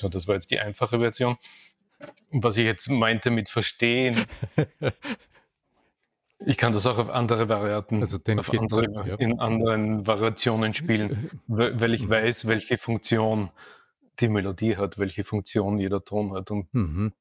So, 0.00 0.08
das 0.08 0.28
war 0.28 0.34
jetzt 0.34 0.50
die 0.50 0.60
einfache 0.60 0.98
Version. 0.98 1.36
Was 2.30 2.56
ich 2.56 2.64
jetzt 2.64 2.88
meinte 2.88 3.30
mit 3.30 3.48
Verstehen, 3.48 4.24
ich 6.46 6.56
kann 6.56 6.72
das 6.72 6.86
auch 6.86 6.98
auf 6.98 7.10
andere 7.10 7.48
Varianten, 7.48 8.00
also 8.00 8.18
auf 8.36 8.50
andere, 8.52 9.08
ja. 9.08 9.14
in 9.16 9.40
anderen 9.40 10.06
Variationen 10.06 10.74
spielen, 10.74 11.30
weil 11.46 11.94
ich 11.94 12.02
mhm. 12.02 12.10
weiß, 12.10 12.46
welche 12.46 12.78
Funktion 12.78 13.50
die 14.20 14.28
Melodie 14.28 14.76
hat, 14.76 14.98
welche 14.98 15.24
Funktion 15.24 15.78
jeder 15.78 16.04
Ton 16.04 16.32
hat. 16.34 16.50
Und 16.50 16.72
mhm. 16.72 17.12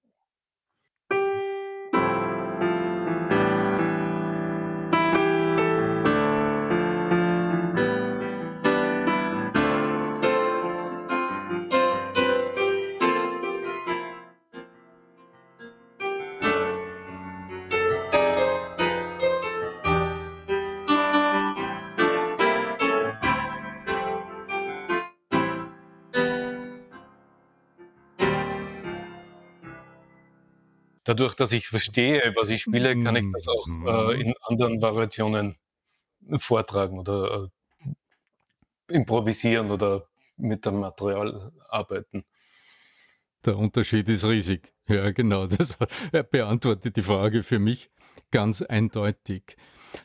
Dadurch, 31.07 31.35
dass 31.35 31.51
ich 31.51 31.67
verstehe, 31.67 32.33
was 32.35 32.49
ich 32.49 32.63
spiele, 32.63 33.01
kann 33.01 33.15
ich 33.15 33.25
das 33.31 33.47
auch 33.47 33.67
äh, 33.67 33.71
mhm. 33.71 34.21
in 34.21 34.33
anderen 34.41 34.81
Variationen 34.81 35.55
vortragen 36.37 36.99
oder 36.99 37.49
äh, 38.89 38.93
improvisieren 38.93 39.71
oder 39.71 40.07
mit 40.35 40.65
dem 40.65 40.79
Material 40.79 41.51
arbeiten. 41.69 42.23
Der 43.45 43.57
Unterschied 43.57 44.09
ist 44.09 44.25
riesig. 44.25 44.73
Ja, 44.87 45.11
genau. 45.11 45.47
Das 45.57 45.77
beantwortet 46.31 46.97
die 46.97 47.01
Frage 47.01 47.43
für 47.43 47.59
mich 47.59 47.89
ganz 48.31 48.61
eindeutig. 48.61 49.55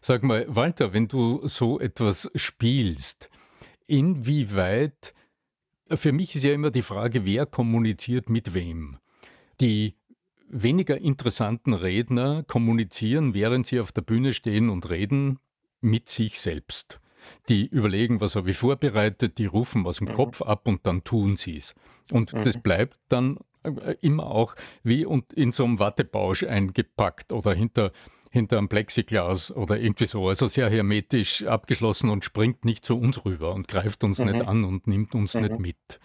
Sag 0.00 0.22
mal, 0.22 0.46
Walter, 0.48 0.92
wenn 0.92 1.08
du 1.08 1.46
so 1.46 1.80
etwas 1.80 2.30
spielst, 2.36 3.30
inwieweit, 3.86 5.14
für 5.90 6.12
mich 6.12 6.36
ist 6.36 6.44
ja 6.44 6.52
immer 6.52 6.70
die 6.70 6.82
Frage, 6.82 7.24
wer 7.24 7.46
kommuniziert 7.46 8.30
mit 8.30 8.54
wem. 8.54 8.98
Die 9.60 9.96
weniger 10.52 10.98
interessanten 10.98 11.74
Redner 11.74 12.44
kommunizieren, 12.44 13.34
während 13.34 13.66
sie 13.66 13.80
auf 13.80 13.90
der 13.90 14.02
Bühne 14.02 14.32
stehen 14.34 14.70
und 14.70 14.88
reden, 14.90 15.38
mit 15.80 16.08
sich 16.08 16.38
selbst. 16.38 17.00
Die 17.48 17.66
überlegen, 17.66 18.20
was 18.20 18.36
habe 18.36 18.50
ich 18.50 18.56
vorbereitet, 18.56 19.38
die 19.38 19.46
rufen 19.46 19.86
aus 19.86 19.98
dem 19.98 20.08
mhm. 20.08 20.14
Kopf 20.14 20.42
ab 20.42 20.66
und 20.66 20.86
dann 20.86 21.04
tun 21.04 21.36
sie 21.36 21.56
es. 21.56 21.74
Und 22.10 22.32
mhm. 22.32 22.42
das 22.42 22.60
bleibt 22.60 22.98
dann 23.08 23.38
äh, 23.62 23.94
immer 24.00 24.26
auch 24.26 24.54
wie 24.82 25.06
in 25.34 25.52
so 25.52 25.64
einem 25.64 25.78
Wattebausch 25.78 26.44
eingepackt 26.44 27.32
oder 27.32 27.54
hinter, 27.54 27.92
hinter 28.30 28.58
einem 28.58 28.68
Plexiglas 28.68 29.54
oder 29.54 29.78
irgendwie 29.78 30.06
so. 30.06 30.28
Also 30.28 30.46
sehr 30.48 30.68
hermetisch 30.68 31.44
abgeschlossen 31.44 32.10
und 32.10 32.24
springt 32.24 32.64
nicht 32.64 32.84
zu 32.84 32.98
uns 32.98 33.24
rüber 33.24 33.54
und 33.54 33.68
greift 33.68 34.04
uns 34.04 34.18
mhm. 34.18 34.26
nicht 34.26 34.46
an 34.46 34.64
und 34.64 34.86
nimmt 34.86 35.14
uns 35.14 35.34
nicht 35.34 35.52
mhm. 35.52 35.62
mit. 35.62 36.00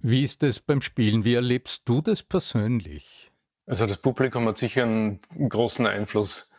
Wie 0.00 0.22
ist 0.22 0.42
das 0.42 0.60
beim 0.60 0.82
Spielen? 0.82 1.24
Wie 1.24 1.34
erlebst 1.34 1.82
du 1.86 2.02
das 2.02 2.22
persönlich? 2.22 3.30
Also 3.66 3.86
das 3.86 3.96
Publikum 3.96 4.46
hat 4.46 4.58
sicher 4.58 4.84
einen 4.84 5.20
großen 5.48 5.86
Einfluss, 5.86 6.50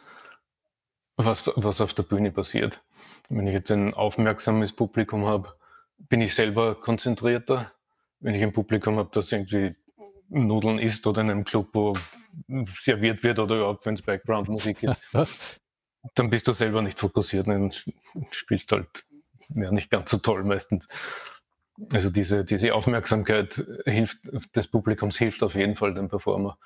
was, 1.15 1.49
was 1.55 1.81
auf 1.81 1.93
der 1.93 2.03
Bühne 2.03 2.31
passiert. 2.31 2.83
Wenn 3.29 3.47
ich 3.47 3.53
jetzt 3.53 3.71
ein 3.71 3.93
aufmerksames 3.93 4.73
Publikum 4.73 5.25
habe, 5.25 5.53
bin 5.97 6.21
ich 6.21 6.35
selber 6.35 6.75
konzentrierter. 6.75 7.71
Wenn 8.19 8.35
ich 8.35 8.43
ein 8.43 8.53
Publikum 8.53 8.97
habe, 8.97 9.09
das 9.13 9.31
irgendwie 9.31 9.75
Nudeln 10.29 10.79
isst 10.79 11.07
oder 11.07 11.21
in 11.21 11.31
einem 11.31 11.43
Club, 11.45 11.69
wo 11.73 11.93
serviert 12.65 13.23
wird 13.23 13.39
oder 13.39 13.55
überhaupt, 13.55 13.85
wenn 13.85 13.93
es 13.93 14.01
Background-Musik 14.01 14.83
ist, 14.83 14.99
dann 16.15 16.29
bist 16.29 16.47
du 16.47 16.51
selber 16.51 16.81
nicht 16.81 16.99
fokussiert 16.99 17.47
und 17.47 17.85
spielst 18.31 18.71
halt 18.71 19.05
ja, 19.49 19.71
nicht 19.71 19.89
ganz 19.89 20.11
so 20.11 20.17
toll 20.17 20.43
meistens. 20.43 20.87
Also 21.93 22.09
diese, 22.09 22.43
diese 22.43 22.73
Aufmerksamkeit 22.73 23.63
hilft, 23.85 24.19
des 24.55 24.67
Publikums 24.67 25.17
hilft 25.17 25.43
auf 25.43 25.55
jeden 25.55 25.75
Fall 25.75 25.93
dem 25.93 26.09
Performer. 26.09 26.57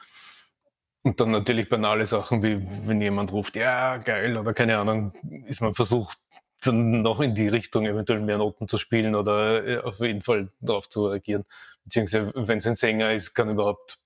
Und 1.03 1.19
dann 1.19 1.31
natürlich 1.31 1.67
banale 1.67 2.05
Sachen, 2.05 2.43
wie 2.43 2.61
wenn 2.87 3.01
jemand 3.01 3.31
ruft, 3.31 3.55
ja, 3.55 3.97
geil, 3.97 4.37
oder 4.37 4.53
keine 4.53 4.77
Ahnung, 4.77 5.13
ist 5.45 5.61
man 5.61 5.73
versucht, 5.73 6.19
dann 6.63 7.01
noch 7.01 7.19
in 7.21 7.33
die 7.33 7.47
Richtung 7.47 7.85
eventuell 7.87 8.19
mehr 8.19 8.37
Noten 8.37 8.67
zu 8.67 8.77
spielen 8.77 9.15
oder 9.15 9.65
äh, 9.67 9.77
auf 9.79 9.99
jeden 9.99 10.21
Fall 10.21 10.51
darauf 10.59 10.87
zu 10.89 11.07
reagieren. 11.07 11.43
Beziehungsweise, 11.83 12.31
wenn 12.35 12.59
es 12.59 12.67
ein 12.67 12.75
Sänger 12.75 13.11
ist, 13.13 13.33
kann 13.33 13.49
überhaupt, 13.49 13.97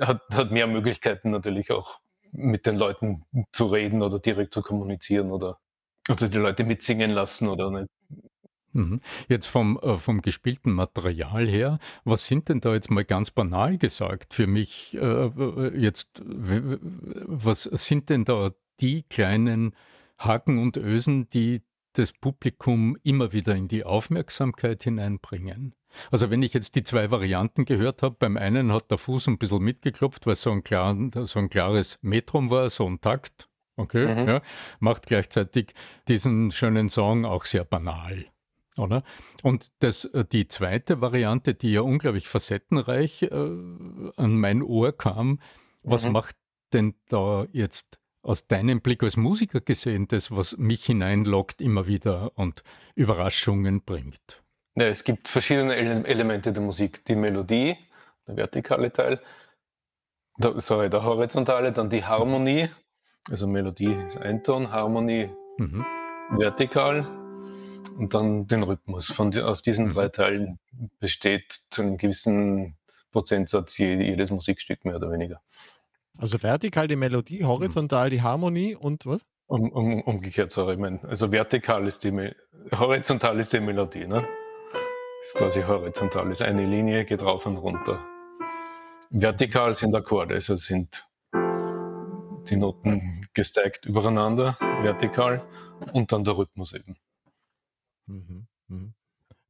hat, 0.00 0.22
hat 0.32 0.50
mehr 0.50 0.66
Möglichkeiten 0.66 1.30
natürlich 1.30 1.70
auch 1.70 2.00
mit 2.32 2.66
den 2.66 2.76
Leuten 2.76 3.24
zu 3.52 3.66
reden 3.66 4.02
oder 4.02 4.18
direkt 4.18 4.54
zu 4.54 4.62
kommunizieren 4.62 5.30
oder, 5.30 5.60
oder 6.08 6.28
die 6.28 6.38
Leute 6.38 6.64
mitsingen 6.64 7.10
lassen 7.12 7.48
oder 7.48 7.70
nicht. 7.70 7.88
Mhm. 8.72 9.00
Jetzt 9.28 9.46
vom, 9.46 9.78
äh, 9.82 9.98
vom 9.98 10.22
gespielten 10.22 10.72
Material 10.72 11.46
her, 11.46 11.78
was 12.04 12.26
sind 12.26 12.48
denn 12.48 12.60
da 12.60 12.72
jetzt 12.74 12.90
mal 12.90 13.04
ganz 13.04 13.30
banal 13.30 13.78
gesagt 13.78 14.34
für 14.34 14.46
mich 14.46 14.96
äh, 15.00 15.78
jetzt, 15.78 16.22
was 16.24 17.64
sind 17.64 18.08
denn 18.08 18.24
da 18.24 18.52
die 18.80 19.02
kleinen 19.04 19.74
Haken 20.18 20.58
und 20.58 20.76
Ösen, 20.76 21.28
die 21.30 21.62
das 21.94 22.12
Publikum 22.12 22.96
immer 23.02 23.32
wieder 23.32 23.54
in 23.54 23.68
die 23.68 23.84
Aufmerksamkeit 23.84 24.82
hineinbringen? 24.82 25.74
Also 26.10 26.30
wenn 26.30 26.42
ich 26.42 26.54
jetzt 26.54 26.74
die 26.74 26.84
zwei 26.84 27.10
Varianten 27.10 27.64
gehört 27.64 28.02
habe, 28.02 28.16
beim 28.18 28.36
einen 28.36 28.72
hat 28.72 28.90
der 28.90 28.98
Fuß 28.98 29.28
ein 29.28 29.38
bisschen 29.38 29.62
mitgeklopft, 29.62 30.26
weil 30.26 30.36
so 30.36 30.50
ein, 30.50 30.64
klar, 30.64 30.96
so 31.22 31.38
ein 31.38 31.50
klares 31.50 31.98
Metrum 32.02 32.50
war, 32.50 32.70
so 32.70 32.86
ein 32.86 33.00
Takt, 33.00 33.48
okay, 33.76 34.06
mhm. 34.06 34.28
ja, 34.28 34.42
macht 34.80 35.06
gleichzeitig 35.06 35.74
diesen 36.08 36.50
schönen 36.50 36.88
Song 36.88 37.24
auch 37.24 37.44
sehr 37.44 37.64
banal. 37.64 38.31
Oder? 38.76 39.02
Und 39.42 39.70
das, 39.80 40.06
äh, 40.06 40.24
die 40.24 40.48
zweite 40.48 41.00
Variante, 41.00 41.54
die 41.54 41.72
ja 41.72 41.82
unglaublich 41.82 42.28
facettenreich 42.28 43.22
äh, 43.22 43.28
an 43.30 44.38
mein 44.38 44.62
Ohr 44.62 44.96
kam, 44.96 45.40
was 45.82 46.04
mhm. 46.04 46.12
macht 46.12 46.36
denn 46.72 46.94
da 47.08 47.46
jetzt 47.52 47.98
aus 48.22 48.46
deinem 48.46 48.80
Blick 48.80 49.02
als 49.02 49.16
Musiker 49.16 49.60
gesehen 49.60 50.08
das, 50.08 50.30
was 50.30 50.56
mich 50.56 50.86
hineinlockt 50.86 51.60
immer 51.60 51.86
wieder 51.86 52.32
und 52.36 52.62
Überraschungen 52.94 53.82
bringt? 53.82 54.42
Ja, 54.74 54.86
es 54.86 55.04
gibt 55.04 55.28
verschiedene 55.28 55.74
Elemente 55.74 56.52
der 56.52 56.62
Musik. 56.62 57.04
Die 57.04 57.16
Melodie, 57.16 57.76
der 58.26 58.36
vertikale 58.36 58.90
Teil, 58.90 59.20
der, 60.38 60.58
sorry, 60.62 60.88
der 60.88 61.04
horizontale, 61.04 61.72
dann 61.72 61.90
die 61.90 62.04
Harmonie. 62.04 62.68
Also 63.28 63.46
Melodie 63.46 63.92
ist 64.06 64.16
ein 64.16 64.42
Ton, 64.42 64.72
Harmonie 64.72 65.28
mhm. 65.58 65.84
vertikal 66.30 67.21
und 67.96 68.14
dann 68.14 68.46
den 68.46 68.62
Rhythmus. 68.62 69.10
Von, 69.10 69.36
aus 69.40 69.62
diesen 69.62 69.86
mhm. 69.86 69.92
drei 69.94 70.08
Teilen 70.08 70.58
besteht 70.98 71.60
zu 71.70 71.82
einem 71.82 71.98
gewissen 71.98 72.76
Prozentsatz 73.10 73.78
jedes 73.78 74.30
Musikstück 74.30 74.84
mehr 74.84 74.96
oder 74.96 75.10
weniger. 75.10 75.40
Also 76.18 76.42
vertikal 76.42 76.88
die 76.88 76.96
Melodie, 76.96 77.44
horizontal 77.44 78.10
die 78.10 78.22
Harmonie 78.22 78.74
und 78.74 79.06
was? 79.06 79.22
Um, 79.46 79.70
um, 79.70 80.00
umgekehrt, 80.02 80.50
sorry, 80.50 80.76
mein, 80.76 81.04
also 81.04 81.30
vertikal 81.30 81.86
ist 81.86 82.04
die, 82.04 82.32
horizontal 82.78 83.38
ist 83.38 83.52
die 83.52 83.60
Melodie, 83.60 84.06
ne? 84.06 84.26
ist 85.20 85.34
quasi 85.34 85.62
horizontal, 85.62 86.30
ist 86.30 86.42
eine 86.42 86.66
Linie, 86.66 87.04
geht 87.04 87.22
rauf 87.22 87.46
und 87.46 87.56
runter. 87.58 88.04
Vertikal 89.10 89.74
sind 89.74 89.94
Akkorde, 89.94 90.34
also 90.34 90.56
sind 90.56 91.06
die 92.48 92.56
Noten 92.56 93.28
gesteigt 93.34 93.86
übereinander, 93.86 94.56
vertikal, 94.82 95.46
und 95.92 96.12
dann 96.12 96.24
der 96.24 96.36
Rhythmus 96.36 96.72
eben. 96.72 96.96
Mhm, 98.12 98.46
mhm. 98.68 98.94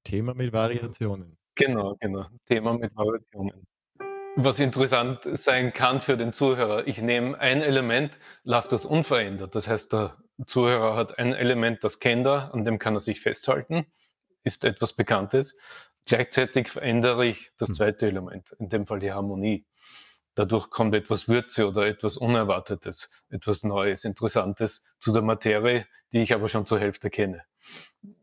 Thema 0.04 0.34
mit 0.34 0.52
Variationen. 0.52 1.36
Genau, 1.54 1.96
genau. 2.00 2.26
Thema 2.46 2.78
mit 2.78 2.94
Variationen. 2.96 3.66
Was 4.36 4.60
interessant 4.60 5.20
sein 5.24 5.72
kann 5.72 6.00
für 6.00 6.16
den 6.16 6.32
Zuhörer, 6.32 6.86
ich 6.86 7.02
nehme 7.02 7.38
ein 7.38 7.60
Element, 7.60 8.18
lasse 8.44 8.70
das 8.70 8.86
unverändert. 8.86 9.54
Das 9.54 9.68
heißt, 9.68 9.92
der 9.92 10.16
Zuhörer 10.46 10.96
hat 10.96 11.18
ein 11.18 11.34
Element, 11.34 11.84
das 11.84 11.98
kennt 11.98 12.26
er, 12.26 12.54
an 12.54 12.64
dem 12.64 12.78
kann 12.78 12.94
er 12.94 13.00
sich 13.00 13.20
festhalten 13.20 13.84
ist 14.44 14.64
etwas 14.64 14.92
Bekanntes. 14.92 15.54
Gleichzeitig 16.06 16.68
verändere 16.68 17.26
ich 17.26 17.52
das 17.56 17.70
hm. 17.70 17.74
zweite 17.76 18.06
Element, 18.06 18.52
in 18.58 18.68
dem 18.68 18.86
Fall 18.86 18.98
die 18.98 19.12
Harmonie. 19.12 19.66
Dadurch 20.34 20.70
kommt 20.70 20.94
etwas 20.94 21.28
Würze 21.28 21.68
oder 21.68 21.86
etwas 21.86 22.16
Unerwartetes, 22.16 23.10
etwas 23.28 23.64
Neues, 23.64 24.04
Interessantes 24.04 24.82
zu 24.98 25.12
der 25.12 25.22
Materie, 25.22 25.86
die 26.12 26.22
ich 26.22 26.32
aber 26.32 26.48
schon 26.48 26.64
zur 26.64 26.80
Hälfte 26.80 27.10
kenne. 27.10 27.42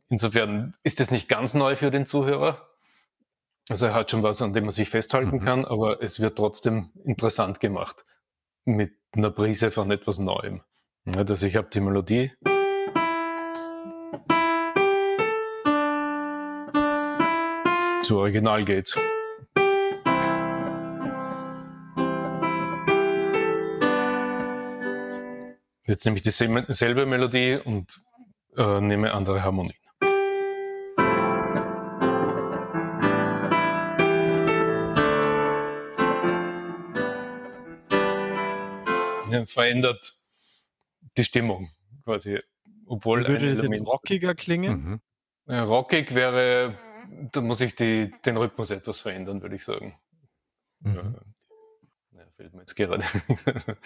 Insofern 0.09 0.73
ist 0.83 0.99
es 0.99 1.11
nicht 1.11 1.29
ganz 1.29 1.53
neu 1.53 1.75
für 1.75 1.91
den 1.91 2.05
Zuhörer. 2.05 2.67
Also 3.69 3.85
er 3.85 3.93
hat 3.93 4.09
schon 4.09 4.23
was, 4.23 4.41
an 4.41 4.53
dem 4.53 4.63
man 4.63 4.71
sich 4.71 4.89
festhalten 4.89 5.37
mhm. 5.37 5.45
kann, 5.45 5.65
aber 5.65 6.01
es 6.01 6.19
wird 6.19 6.37
trotzdem 6.37 6.89
interessant 7.03 7.59
gemacht 7.59 8.05
mit 8.65 8.93
einer 9.13 9.29
Prise 9.29 9.71
von 9.71 9.91
etwas 9.91 10.17
Neuem. 10.17 10.61
Also 11.05 11.45
ich 11.45 11.55
habe 11.55 11.69
die 11.71 11.79
Melodie. 11.79 12.31
zu 18.09 18.17
Original 18.17 18.65
geht's. 18.65 18.97
Jetzt 25.85 26.05
nehme 26.05 26.17
ich 26.17 26.23
dieselbe 26.23 27.05
Melodie 27.05 27.59
und 27.63 28.01
äh, 28.57 28.81
nehme 28.81 29.13
andere 29.13 29.43
Harmonien. 29.43 29.78
Ja, 39.31 39.45
verändert 39.45 40.15
die 41.17 41.23
Stimmung 41.23 41.69
quasi, 42.03 42.39
obwohl 42.85 43.27
Würde 43.27 43.55
das 43.55 43.65
jetzt 43.65 43.81
rockiger 43.85 44.33
klingen? 44.33 44.71
Mhm. 44.71 45.01
Ja, 45.47 45.63
rockig 45.63 46.13
wäre 46.13 46.77
da 47.31 47.41
muss 47.41 47.61
ich 47.61 47.75
die, 47.75 48.11
den 48.25 48.37
Rhythmus 48.37 48.71
etwas 48.71 49.01
verändern, 49.01 49.41
würde 49.41 49.55
ich 49.55 49.63
sagen. 49.63 49.97
Mhm. 50.81 51.15
Ja, 52.11 52.25
fällt 52.35 52.53
mir 52.53 52.61
jetzt 52.61 52.75
gerade. 52.75 53.03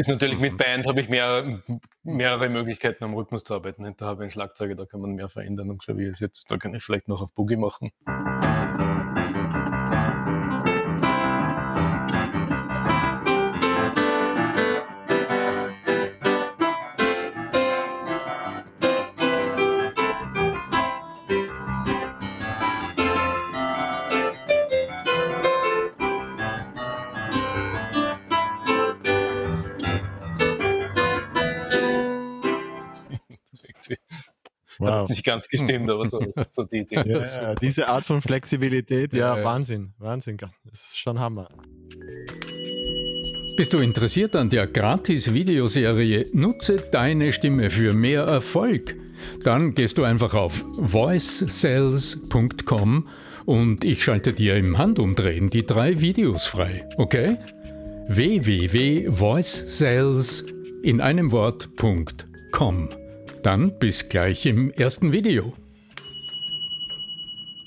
Ist 0.00 0.08
natürlich 0.08 0.38
mit 0.38 0.54
mhm. 0.54 0.56
Band 0.56 0.86
habe 0.86 1.02
ich 1.02 1.10
mehr, 1.10 1.60
mehrere 2.04 2.48
Möglichkeiten 2.48 3.04
am 3.04 3.12
Rhythmus 3.12 3.44
zu 3.44 3.52
arbeiten. 3.52 3.84
Da 3.98 4.06
habe 4.06 4.22
ich 4.22 4.22
einen 4.22 4.30
Schlagzeuger, 4.30 4.74
da 4.74 4.86
kann 4.86 5.02
man 5.02 5.12
mehr 5.12 5.28
verändern. 5.28 5.68
Und 5.68 5.82
Klavier 5.82 6.10
ist 6.10 6.20
jetzt, 6.20 6.50
da 6.50 6.56
kann 6.56 6.72
ich 6.72 6.82
vielleicht 6.82 7.06
noch 7.06 7.20
auf 7.20 7.34
Boogie 7.34 7.56
machen. 7.56 7.90
Wow. 34.80 34.88
Hat 34.88 35.08
nicht 35.10 35.24
ganz 35.24 35.48
gestimmt, 35.48 35.88
aber 35.90 36.08
so, 36.08 36.24
so 36.50 36.64
die 36.64 36.78
Idee. 36.78 37.04
Ja, 37.04 37.54
diese 37.54 37.86
Art 37.88 38.06
von 38.06 38.22
Flexibilität, 38.22 39.12
ja, 39.12 39.36
ja, 39.36 39.44
Wahnsinn, 39.44 39.92
Wahnsinn. 39.98 40.38
Das 40.38 40.50
ist 40.72 40.98
schon 40.98 41.20
Hammer. 41.20 41.48
Bist 43.56 43.72
du 43.74 43.78
interessiert 43.78 44.36
an 44.36 44.48
der 44.48 44.66
Gratis-Videoserie 44.66 46.28
Nutze 46.32 46.78
deine 46.90 47.32
Stimme 47.32 47.68
für 47.68 47.92
mehr 47.92 48.22
Erfolg? 48.22 48.96
Dann 49.44 49.74
gehst 49.74 49.98
du 49.98 50.04
einfach 50.04 50.32
auf 50.32 50.64
voicesales.com 50.78 53.06
und 53.44 53.84
ich 53.84 54.02
schalte 54.02 54.32
dir 54.32 54.56
im 54.56 54.78
Handumdrehen 54.78 55.50
die 55.50 55.66
drei 55.66 56.00
Videos 56.00 56.46
frei, 56.46 56.88
okay? 56.96 57.36
www.voicesales 58.08 60.46
in 60.82 61.02
einem 61.02 61.30
Wort.com 61.30 62.88
dann 63.42 63.78
bis 63.78 64.08
gleich 64.08 64.46
im 64.46 64.70
ersten 64.70 65.12
Video. 65.12 65.54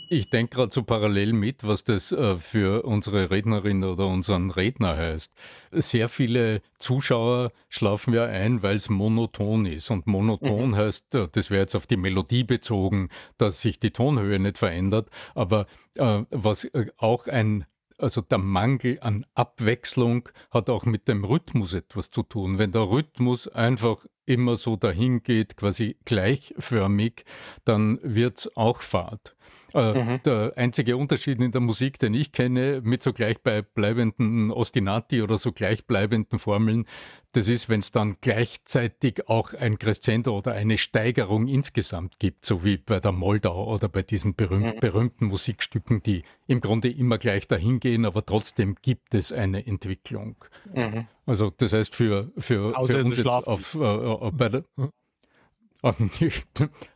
Ich 0.10 0.30
denke 0.30 0.58
gerade 0.58 0.72
so 0.72 0.84
parallel 0.84 1.34
mit, 1.34 1.64
was 1.64 1.84
das 1.84 2.12
äh, 2.12 2.38
für 2.38 2.84
unsere 2.84 3.32
Rednerin 3.32 3.84
oder 3.84 4.06
unseren 4.06 4.52
Redner 4.52 4.96
heißt. 4.96 5.34
Sehr 5.72 6.08
viele 6.08 6.62
Zuschauer 6.78 7.52
schlafen 7.68 8.14
ja 8.14 8.26
ein, 8.26 8.62
weil 8.62 8.76
es 8.76 8.90
monoton 8.90 9.66
ist. 9.66 9.90
Und 9.90 10.06
monoton 10.06 10.72
mhm. 10.72 10.76
heißt, 10.76 11.16
äh, 11.16 11.28
das 11.32 11.50
wäre 11.50 11.62
jetzt 11.62 11.76
auf 11.76 11.88
die 11.88 11.98
Melodie 11.98 12.44
bezogen, 12.44 13.10
dass 13.40 13.64
sich 13.64 13.80
die 13.80 13.90
Tonhöhe 13.90 14.38
nicht 14.38 14.60
verändert. 14.60 15.10
Aber 15.34 15.66
äh, 15.96 16.24
was 16.30 16.66
äh, 16.66 16.92
auch 16.98 17.28
ein 17.28 17.66
also 17.98 18.22
der 18.22 18.38
Mangel 18.38 19.00
an 19.02 19.26
Abwechslung 19.34 20.30
hat 20.52 20.70
auch 20.70 20.86
mit 20.86 21.08
dem 21.08 21.24
Rhythmus 21.24 21.74
etwas 21.74 22.12
zu 22.12 22.24
tun. 22.24 22.58
Wenn 22.58 22.72
der 22.72 22.90
Rhythmus 22.90 23.48
einfach 23.48 24.06
immer 24.26 24.56
so 24.56 24.76
dahin 24.76 25.24
geht, 25.24 25.58
quasi 25.58 25.98
gleichförmig, 26.06 27.26
dann 27.66 28.00
wird 28.04 28.40
es 28.40 28.58
auch 28.58 28.82
fad. 28.82 29.36
Äh, 29.74 29.94
mhm. 29.94 30.24
Der 30.24 30.54
einzige 30.56 30.98
Unterschied 30.98 31.40
in 31.40 31.52
der 31.52 31.62
Musik, 31.62 31.98
den 32.00 32.14
ich 32.14 32.32
kenne, 32.32 32.82
mit 32.84 33.02
so 33.02 33.12
gleichbleibenden 33.12 34.52
Ostinati 34.52 35.22
oder 35.22 35.38
so 35.38 35.52
gleichbleibenden 35.52 36.38
Formeln, 36.38 36.86
das 37.32 37.48
ist, 37.48 37.68
wenn 37.68 37.80
es 37.80 37.92
dann 37.92 38.18
gleichzeitig 38.22 39.28
auch 39.28 39.56
ein 39.56 39.80
Crescendo 39.80 40.38
oder 40.38 40.52
eine 40.52 40.78
Steigerung 40.78 41.48
insgesamt 41.48 42.20
gibt, 42.20 42.46
so 42.46 42.64
wie 42.64 42.78
bei 42.78 43.00
der 43.00 43.12
Moldau 43.12 43.74
oder 43.74 43.90
bei 43.90 44.04
diesen 44.04 44.36
berühmt, 44.36 44.76
mhm. 44.76 44.80
berühmten 44.80 45.26
Musikstücken, 45.26 46.04
die 46.04 46.24
im 46.46 46.62
Grunde 46.62 46.90
immer 46.90 47.18
gleich 47.18 47.48
dahin 47.48 47.80
gehen, 47.80 48.06
aber 48.06 48.24
trotzdem 48.24 48.76
gibt 48.82 49.16
es 49.16 49.32
eine 49.32 49.66
Entwicklung. 49.66 50.36
Mhm. 50.72 51.08
Also 51.26 51.50
das 51.50 51.74
heißt 51.74 51.96
für, 51.96 52.32
für, 52.38 52.74
für 52.86 53.04
uns 53.04 53.18
jetzt 53.18 53.28
auf, 53.28 53.74
äh, 53.74 53.80
äh, 53.80 54.32
bei 54.32 54.50
der, 54.50 54.64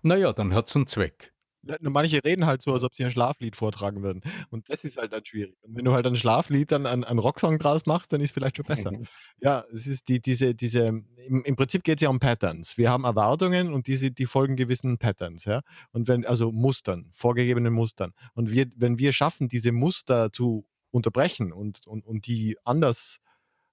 naja, 0.04 0.34
dann 0.34 0.54
hat 0.54 0.68
es 0.68 0.76
einen 0.76 0.88
Zweck. 0.88 1.34
Manche 1.82 2.24
reden 2.24 2.46
halt 2.46 2.62
so, 2.62 2.74
als 2.74 2.84
ob 2.84 2.96
sie 2.96 3.04
ein 3.04 3.12
Schlaflied 3.12 3.56
vortragen 3.56 4.04
würden. 4.04 4.22
Und 4.50 4.70
das 4.70 4.84
ist 4.84 4.98
halt 4.98 5.14
dann 5.14 5.26
schwierig. 5.26 5.56
Und 5.62 5.76
wenn 5.76 5.86
du 5.86 5.94
halt 5.94 6.06
ein 6.06 6.16
Schlaflied 6.16 6.72
dann 6.72 6.86
einen, 6.86 7.04
einen 7.04 7.20
Rocksong 7.20 7.60
draus 7.60 7.86
machst, 7.86 8.12
dann 8.14 8.22
ist 8.22 8.28
es 8.28 8.32
vielleicht 8.34 8.58
schon 8.58 8.66
besser. 8.66 8.92
ja, 9.42 9.66
es 9.72 9.88
ist 9.88 10.08
die, 10.08 10.20
diese, 10.20 10.56
diese, 10.56 10.88
im, 10.88 11.44
im 11.44 11.56
Prinzip 11.56 11.84
geht 11.84 12.00
es 12.00 12.04
ja 12.04 12.10
um 12.10 12.20
Patterns. 12.20 12.78
Wir 12.78 12.90
haben 12.90 13.04
Erwartungen 13.04 13.74
und 13.74 13.88
diese, 13.88 14.12
die 14.12 14.26
folgen 14.26 14.56
gewissen 14.56 14.98
Patterns, 14.98 15.46
ja. 15.46 15.62
Und 15.92 16.08
wenn, 16.08 16.26
also 16.26 16.52
Mustern, 16.52 17.10
vorgegebenen 17.14 17.74
Mustern. 17.74 18.14
Und 18.34 18.52
wir, 18.52 18.68
wenn 18.76 19.00
wir 19.00 19.14
schaffen, 19.14 19.48
diese 19.48 19.72
Muster 19.72 20.32
zu 20.32 20.66
unterbrechen 20.92 21.52
und, 21.52 21.86
und, 21.88 22.06
und 22.06 22.28
die 22.28 22.58
anders 22.64 23.18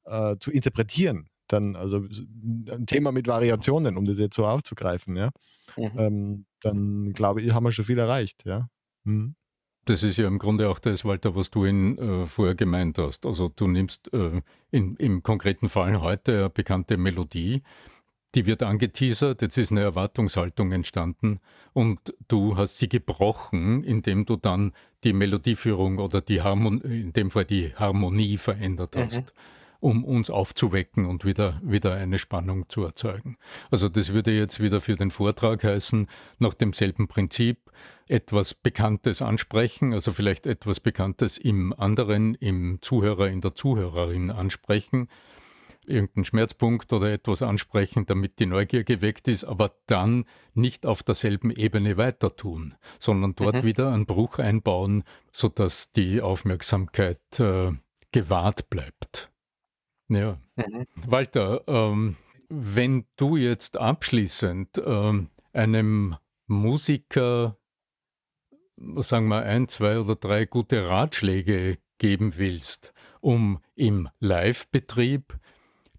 äh, 0.04 0.36
zu 0.38 0.50
interpretieren, 0.50 1.28
dann, 1.48 1.76
also 1.76 1.98
ein 1.98 2.86
Thema 2.86 3.12
mit 3.12 3.26
Variationen, 3.26 3.96
um 3.96 4.04
das 4.04 4.18
jetzt 4.18 4.36
so 4.36 4.46
aufzugreifen, 4.46 5.16
ja, 5.16 5.30
mhm. 5.76 5.92
ähm, 5.98 6.46
dann 6.64 7.12
glaube 7.12 7.42
ich, 7.42 7.52
haben 7.52 7.64
wir 7.64 7.72
schon 7.72 7.84
viel 7.84 7.98
erreicht, 7.98 8.44
ja. 8.44 8.68
Mhm. 9.04 9.34
Das 9.86 10.02
ist 10.02 10.16
ja 10.16 10.26
im 10.26 10.38
Grunde 10.38 10.70
auch 10.70 10.78
das, 10.78 11.04
Walter, 11.04 11.36
was 11.36 11.50
du 11.50 11.64
in, 11.64 11.98
äh, 11.98 12.26
vorher 12.26 12.54
gemeint 12.54 12.96
hast. 12.96 13.26
Also 13.26 13.50
du 13.54 13.66
nimmst 13.66 14.12
äh, 14.14 14.40
in, 14.70 14.96
im 14.96 15.22
konkreten 15.22 15.68
Fall 15.68 16.00
heute 16.00 16.38
eine 16.38 16.50
bekannte 16.50 16.96
Melodie, 16.96 17.62
die 18.34 18.46
wird 18.46 18.62
angeteasert, 18.62 19.42
jetzt 19.42 19.58
ist 19.58 19.70
eine 19.70 19.82
Erwartungshaltung 19.82 20.72
entstanden 20.72 21.38
und 21.72 22.14
du 22.28 22.56
hast 22.56 22.78
sie 22.78 22.88
gebrochen, 22.88 23.84
indem 23.84 24.24
du 24.24 24.36
dann 24.36 24.72
die 25.04 25.12
Melodieführung 25.12 25.98
oder 25.98 26.20
die 26.20 26.40
Harmonie, 26.40 27.00
in 27.02 27.12
dem 27.12 27.30
Fall 27.30 27.44
die 27.44 27.74
Harmonie 27.74 28.38
verändert 28.38 28.96
hast. 28.96 29.20
Mhm 29.20 29.53
um 29.84 30.02
uns 30.02 30.30
aufzuwecken 30.30 31.04
und 31.04 31.26
wieder, 31.26 31.60
wieder 31.62 31.92
eine 31.94 32.18
Spannung 32.18 32.70
zu 32.70 32.84
erzeugen. 32.84 33.36
Also 33.70 33.90
das 33.90 34.14
würde 34.14 34.32
jetzt 34.32 34.58
wieder 34.60 34.80
für 34.80 34.96
den 34.96 35.10
Vortrag 35.10 35.62
heißen, 35.62 36.08
nach 36.38 36.54
demselben 36.54 37.06
Prinzip 37.06 37.70
etwas 38.08 38.54
Bekanntes 38.54 39.20
ansprechen, 39.20 39.92
also 39.92 40.10
vielleicht 40.10 40.46
etwas 40.46 40.80
Bekanntes 40.80 41.36
im 41.36 41.74
anderen, 41.78 42.34
im 42.34 42.78
Zuhörer, 42.80 43.28
in 43.28 43.42
der 43.42 43.54
Zuhörerin 43.54 44.30
ansprechen, 44.30 45.08
irgendeinen 45.86 46.24
Schmerzpunkt 46.24 46.90
oder 46.94 47.12
etwas 47.12 47.42
ansprechen, 47.42 48.06
damit 48.06 48.38
die 48.38 48.46
Neugier 48.46 48.84
geweckt 48.84 49.28
ist, 49.28 49.44
aber 49.44 49.74
dann 49.86 50.24
nicht 50.54 50.86
auf 50.86 51.02
derselben 51.02 51.50
Ebene 51.50 51.98
weiter 51.98 52.34
tun, 52.34 52.74
sondern 52.98 53.34
dort 53.34 53.56
mhm. 53.56 53.64
wieder 53.64 53.92
einen 53.92 54.06
Bruch 54.06 54.38
einbauen, 54.38 55.04
sodass 55.30 55.92
die 55.92 56.22
Aufmerksamkeit 56.22 57.38
äh, 57.38 57.72
gewahrt 58.12 58.70
bleibt. 58.70 59.30
Ja. 60.08 60.38
Mhm. 60.56 60.86
Walter, 61.06 61.62
ähm, 61.66 62.16
wenn 62.48 63.06
du 63.16 63.36
jetzt 63.36 63.76
abschließend 63.76 64.82
ähm, 64.84 65.30
einem 65.52 66.16
Musiker, 66.46 67.56
sagen 68.76 69.28
wir, 69.28 69.42
ein, 69.42 69.68
zwei 69.68 69.98
oder 69.98 70.16
drei 70.16 70.44
gute 70.44 70.88
Ratschläge 70.88 71.78
geben 71.98 72.36
willst, 72.36 72.92
um 73.20 73.60
im 73.74 74.08
Live-Betrieb 74.20 75.38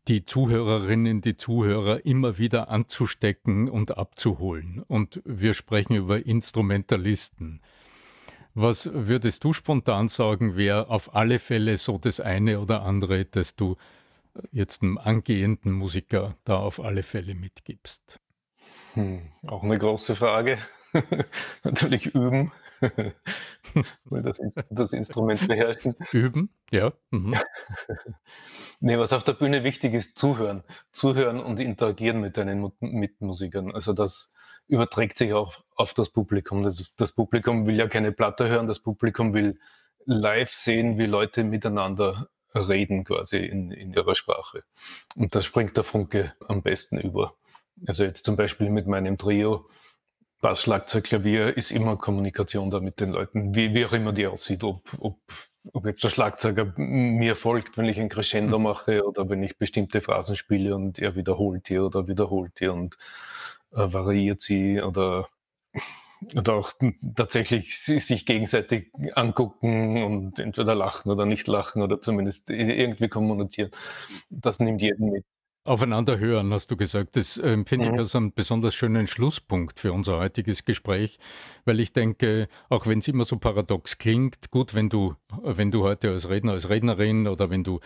die 0.07 0.25
Zuhörerinnen, 0.25 1.21
die 1.21 1.35
Zuhörer 1.35 2.05
immer 2.05 2.37
wieder 2.37 2.69
anzustecken 2.69 3.69
und 3.69 3.97
abzuholen. 3.97 4.83
Und 4.87 5.21
wir 5.25 5.55
sprechen 5.55 5.95
über 5.95 6.23
Instrumentalisten. 6.23 7.61
Was 8.57 8.89
würdest 8.93 9.43
du 9.43 9.51
spontan 9.51 10.07
sagen, 10.07 10.55
wäre 10.55 10.89
auf 10.89 11.13
alle 11.13 11.39
Fälle 11.39 11.75
so 11.75 11.97
das 11.97 12.21
eine 12.21 12.61
oder 12.61 12.83
andere, 12.83 13.25
das 13.25 13.57
du 13.57 13.75
jetzt 14.51 14.81
einem 14.81 14.97
angehenden 14.97 15.73
Musiker 15.73 16.37
da 16.45 16.57
auf 16.57 16.79
alle 16.79 17.03
Fälle 17.03 17.35
mitgibst? 17.35 18.21
Hm, 18.93 19.23
auch 19.45 19.63
eine 19.63 19.77
große 19.77 20.15
Frage. 20.15 20.57
Natürlich 21.63 22.15
üben. 22.15 22.53
das, 24.09 24.39
das, 24.69 24.93
Instrument 24.93 25.45
beherrschen. 25.47 25.93
Üben, 26.13 26.49
ja. 26.71 26.93
Mhm. 27.11 27.35
nee, 28.79 28.97
was 28.97 29.11
auf 29.11 29.25
der 29.25 29.33
Bühne 29.33 29.65
wichtig 29.65 29.93
ist, 29.93 30.17
zuhören. 30.17 30.63
Zuhören 30.91 31.41
und 31.41 31.59
interagieren 31.59 32.21
mit 32.21 32.37
deinen 32.37 32.71
Mitmusikern. 32.79 33.71
Also 33.71 33.91
das 33.91 34.33
überträgt 34.67 35.17
sich 35.17 35.33
auch 35.33 35.63
auf 35.75 35.93
das 35.93 36.09
Publikum. 36.09 36.63
Das, 36.63 36.93
das 36.97 37.11
Publikum 37.11 37.67
will 37.67 37.75
ja 37.75 37.87
keine 37.87 38.11
Platte 38.11 38.47
hören, 38.49 38.67
das 38.67 38.79
Publikum 38.79 39.33
will 39.33 39.59
live 40.05 40.51
sehen, 40.51 40.97
wie 40.97 41.05
Leute 41.05 41.43
miteinander 41.43 42.29
reden 42.53 43.03
quasi 43.03 43.37
in, 43.37 43.71
in 43.71 43.93
ihrer 43.93 44.15
Sprache. 44.15 44.63
Und 45.15 45.35
da 45.35 45.41
springt 45.41 45.75
der 45.77 45.83
Funke 45.83 46.33
am 46.47 46.61
besten 46.61 46.99
über. 46.99 47.35
Also 47.87 48.03
jetzt 48.03 48.25
zum 48.25 48.37
Beispiel 48.37 48.69
mit 48.69 48.87
meinem 48.87 49.17
Trio, 49.17 49.67
Bass, 50.41 50.61
Schlagzeug, 50.61 51.05
Klavier, 51.05 51.57
ist 51.57 51.71
immer 51.71 51.97
Kommunikation 51.97 52.69
da 52.69 52.79
mit 52.79 52.99
den 52.99 53.11
Leuten, 53.11 53.55
wie, 53.55 53.73
wie 53.73 53.85
auch 53.85 53.93
immer 53.93 54.13
die 54.13 54.27
aussieht, 54.27 54.63
ob, 54.63 54.81
ob, 54.99 55.17
ob 55.73 55.85
jetzt 55.85 56.03
der 56.03 56.09
Schlagzeuger 56.09 56.73
mir 56.77 57.35
folgt, 57.35 57.77
wenn 57.77 57.85
ich 57.85 57.99
ein 57.99 58.09
Crescendo 58.09 58.57
mhm. 58.57 58.63
mache 58.63 59.05
oder 59.05 59.27
wenn 59.29 59.43
ich 59.43 59.57
bestimmte 59.57 60.01
Phrasen 60.01 60.35
spiele 60.35 60.75
und 60.75 60.99
er 60.99 61.15
wiederholt 61.15 61.67
die 61.69 61.79
oder 61.79 62.07
wiederholt 62.07 62.59
die 62.59 62.67
und 62.67 62.97
variiert 63.75 64.41
sie 64.41 64.81
oder 64.81 65.27
oder 66.35 66.53
auch 66.53 66.71
tatsächlich 67.15 67.77
sich 67.77 68.25
gegenseitig 68.25 68.91
angucken 69.15 70.03
und 70.03 70.39
entweder 70.39 70.73
lachen 70.73 71.11
oder 71.11 71.25
nicht 71.25 71.47
lachen 71.47 71.81
oder 71.81 71.99
zumindest 72.01 72.49
irgendwie 72.49 73.09
kommunizieren. 73.09 73.69
Das 74.29 74.59
nimmt 74.59 74.81
jeden 74.81 75.11
mit. 75.11 75.25
Aufeinander 75.67 76.19
hören, 76.19 76.53
hast 76.53 76.69
du 76.69 76.77
gesagt. 76.77 77.15
Das 77.15 77.37
äh, 77.37 77.63
finde 77.65 77.87
mhm. 77.87 77.93
ich 77.95 77.99
als 77.99 78.15
einen 78.15 78.33
besonders 78.33 78.75
schönen 78.75 79.07
Schlusspunkt 79.07 79.79
für 79.79 79.93
unser 79.93 80.19
heutiges 80.19 80.63
Gespräch, 80.63 81.17
weil 81.65 81.79
ich 81.79 81.91
denke, 81.91 82.47
auch 82.69 82.85
wenn 82.85 82.99
es 82.99 83.07
immer 83.07 83.25
so 83.25 83.37
paradox 83.37 83.97
klingt, 83.97 84.51
gut, 84.51 84.75
wenn 84.75 84.89
du, 84.89 85.15
wenn 85.41 85.71
du 85.71 85.83
heute 85.83 86.11
als 86.11 86.29
Redner, 86.29 86.51
als 86.51 86.69
Rednerin 86.69 87.27
oder 87.27 87.49
wenn 87.49 87.63
du 87.63 87.79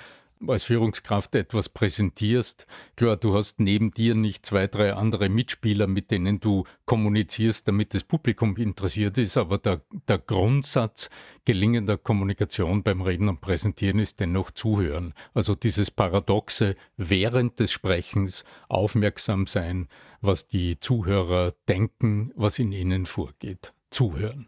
als 0.47 0.63
Führungskraft 0.63 1.36
etwas 1.36 1.69
präsentierst. 1.69 2.65
Klar, 2.95 3.17
du 3.17 3.36
hast 3.36 3.60
neben 3.60 3.91
dir 3.91 4.15
nicht 4.15 4.45
zwei, 4.45 4.67
drei 4.67 4.93
andere 4.93 5.30
Mitspieler, 5.30 5.88
mit 5.88 6.12
denen 6.12 6.39
du 6.39 6.63
kommunizierst, 6.86 7.67
damit 7.67 7.93
das 7.93 8.04
Publikum 8.04 8.56
interessiert 8.56 9.17
ist, 9.17 9.38
aber 9.38 9.58
der, 9.58 9.82
der 10.08 10.19
Grundsatz 10.19 11.10
gelingender 11.45 11.97
Kommunikation 11.97 12.84
beim 12.84 13.02
Reden 13.02 13.30
und 13.30 13.41
Präsentieren 13.41 13.99
ist 13.99 14.19
dennoch 14.19 14.52
zuhören. 14.52 15.13
Also 15.34 15.56
dieses 15.56 15.91
Paradoxe 15.91 16.75
während 16.95 17.60
des 17.60 17.71
Sprechens 17.71 18.45
aufmerksam 18.67 19.47
sein, 19.47 19.88
was 20.21 20.47
die 20.47 20.80
Zuhörer 20.80 21.54
denken, 21.67 22.32
was 22.36 22.60
in 22.60 22.71
ihnen 22.71 23.06
vorgeht. 23.06 23.73
Zuhören. 23.89 24.47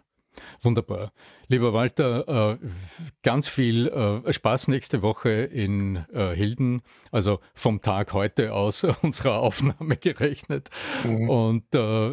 Wunderbar. 0.62 1.12
Lieber 1.48 1.74
Walter, 1.74 2.54
äh, 2.54 2.58
ganz 3.24 3.48
viel 3.48 3.88
äh, 3.88 4.32
Spaß 4.32 4.68
nächste 4.68 5.02
Woche 5.02 5.30
in 5.30 6.06
äh, 6.14 6.36
Hilden, 6.36 6.82
also 7.12 7.40
vom 7.54 7.82
Tag 7.82 8.14
heute 8.14 8.54
aus 8.54 8.84
unserer 9.02 9.40
Aufnahme 9.40 9.98
gerechnet. 9.98 10.70
Mhm. 11.04 11.30
Und 11.30 11.66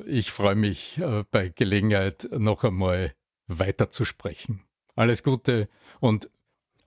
ich 0.06 0.30
freue 0.30 0.54
mich 0.54 1.00
bei 1.30 1.48
Gelegenheit 1.48 2.28
noch 2.32 2.64
einmal 2.64 3.14
weiter 3.46 3.90
zu 3.90 4.04
sprechen. 4.04 4.62
Alles 4.94 5.22
Gute 5.22 5.68
und 6.00 6.30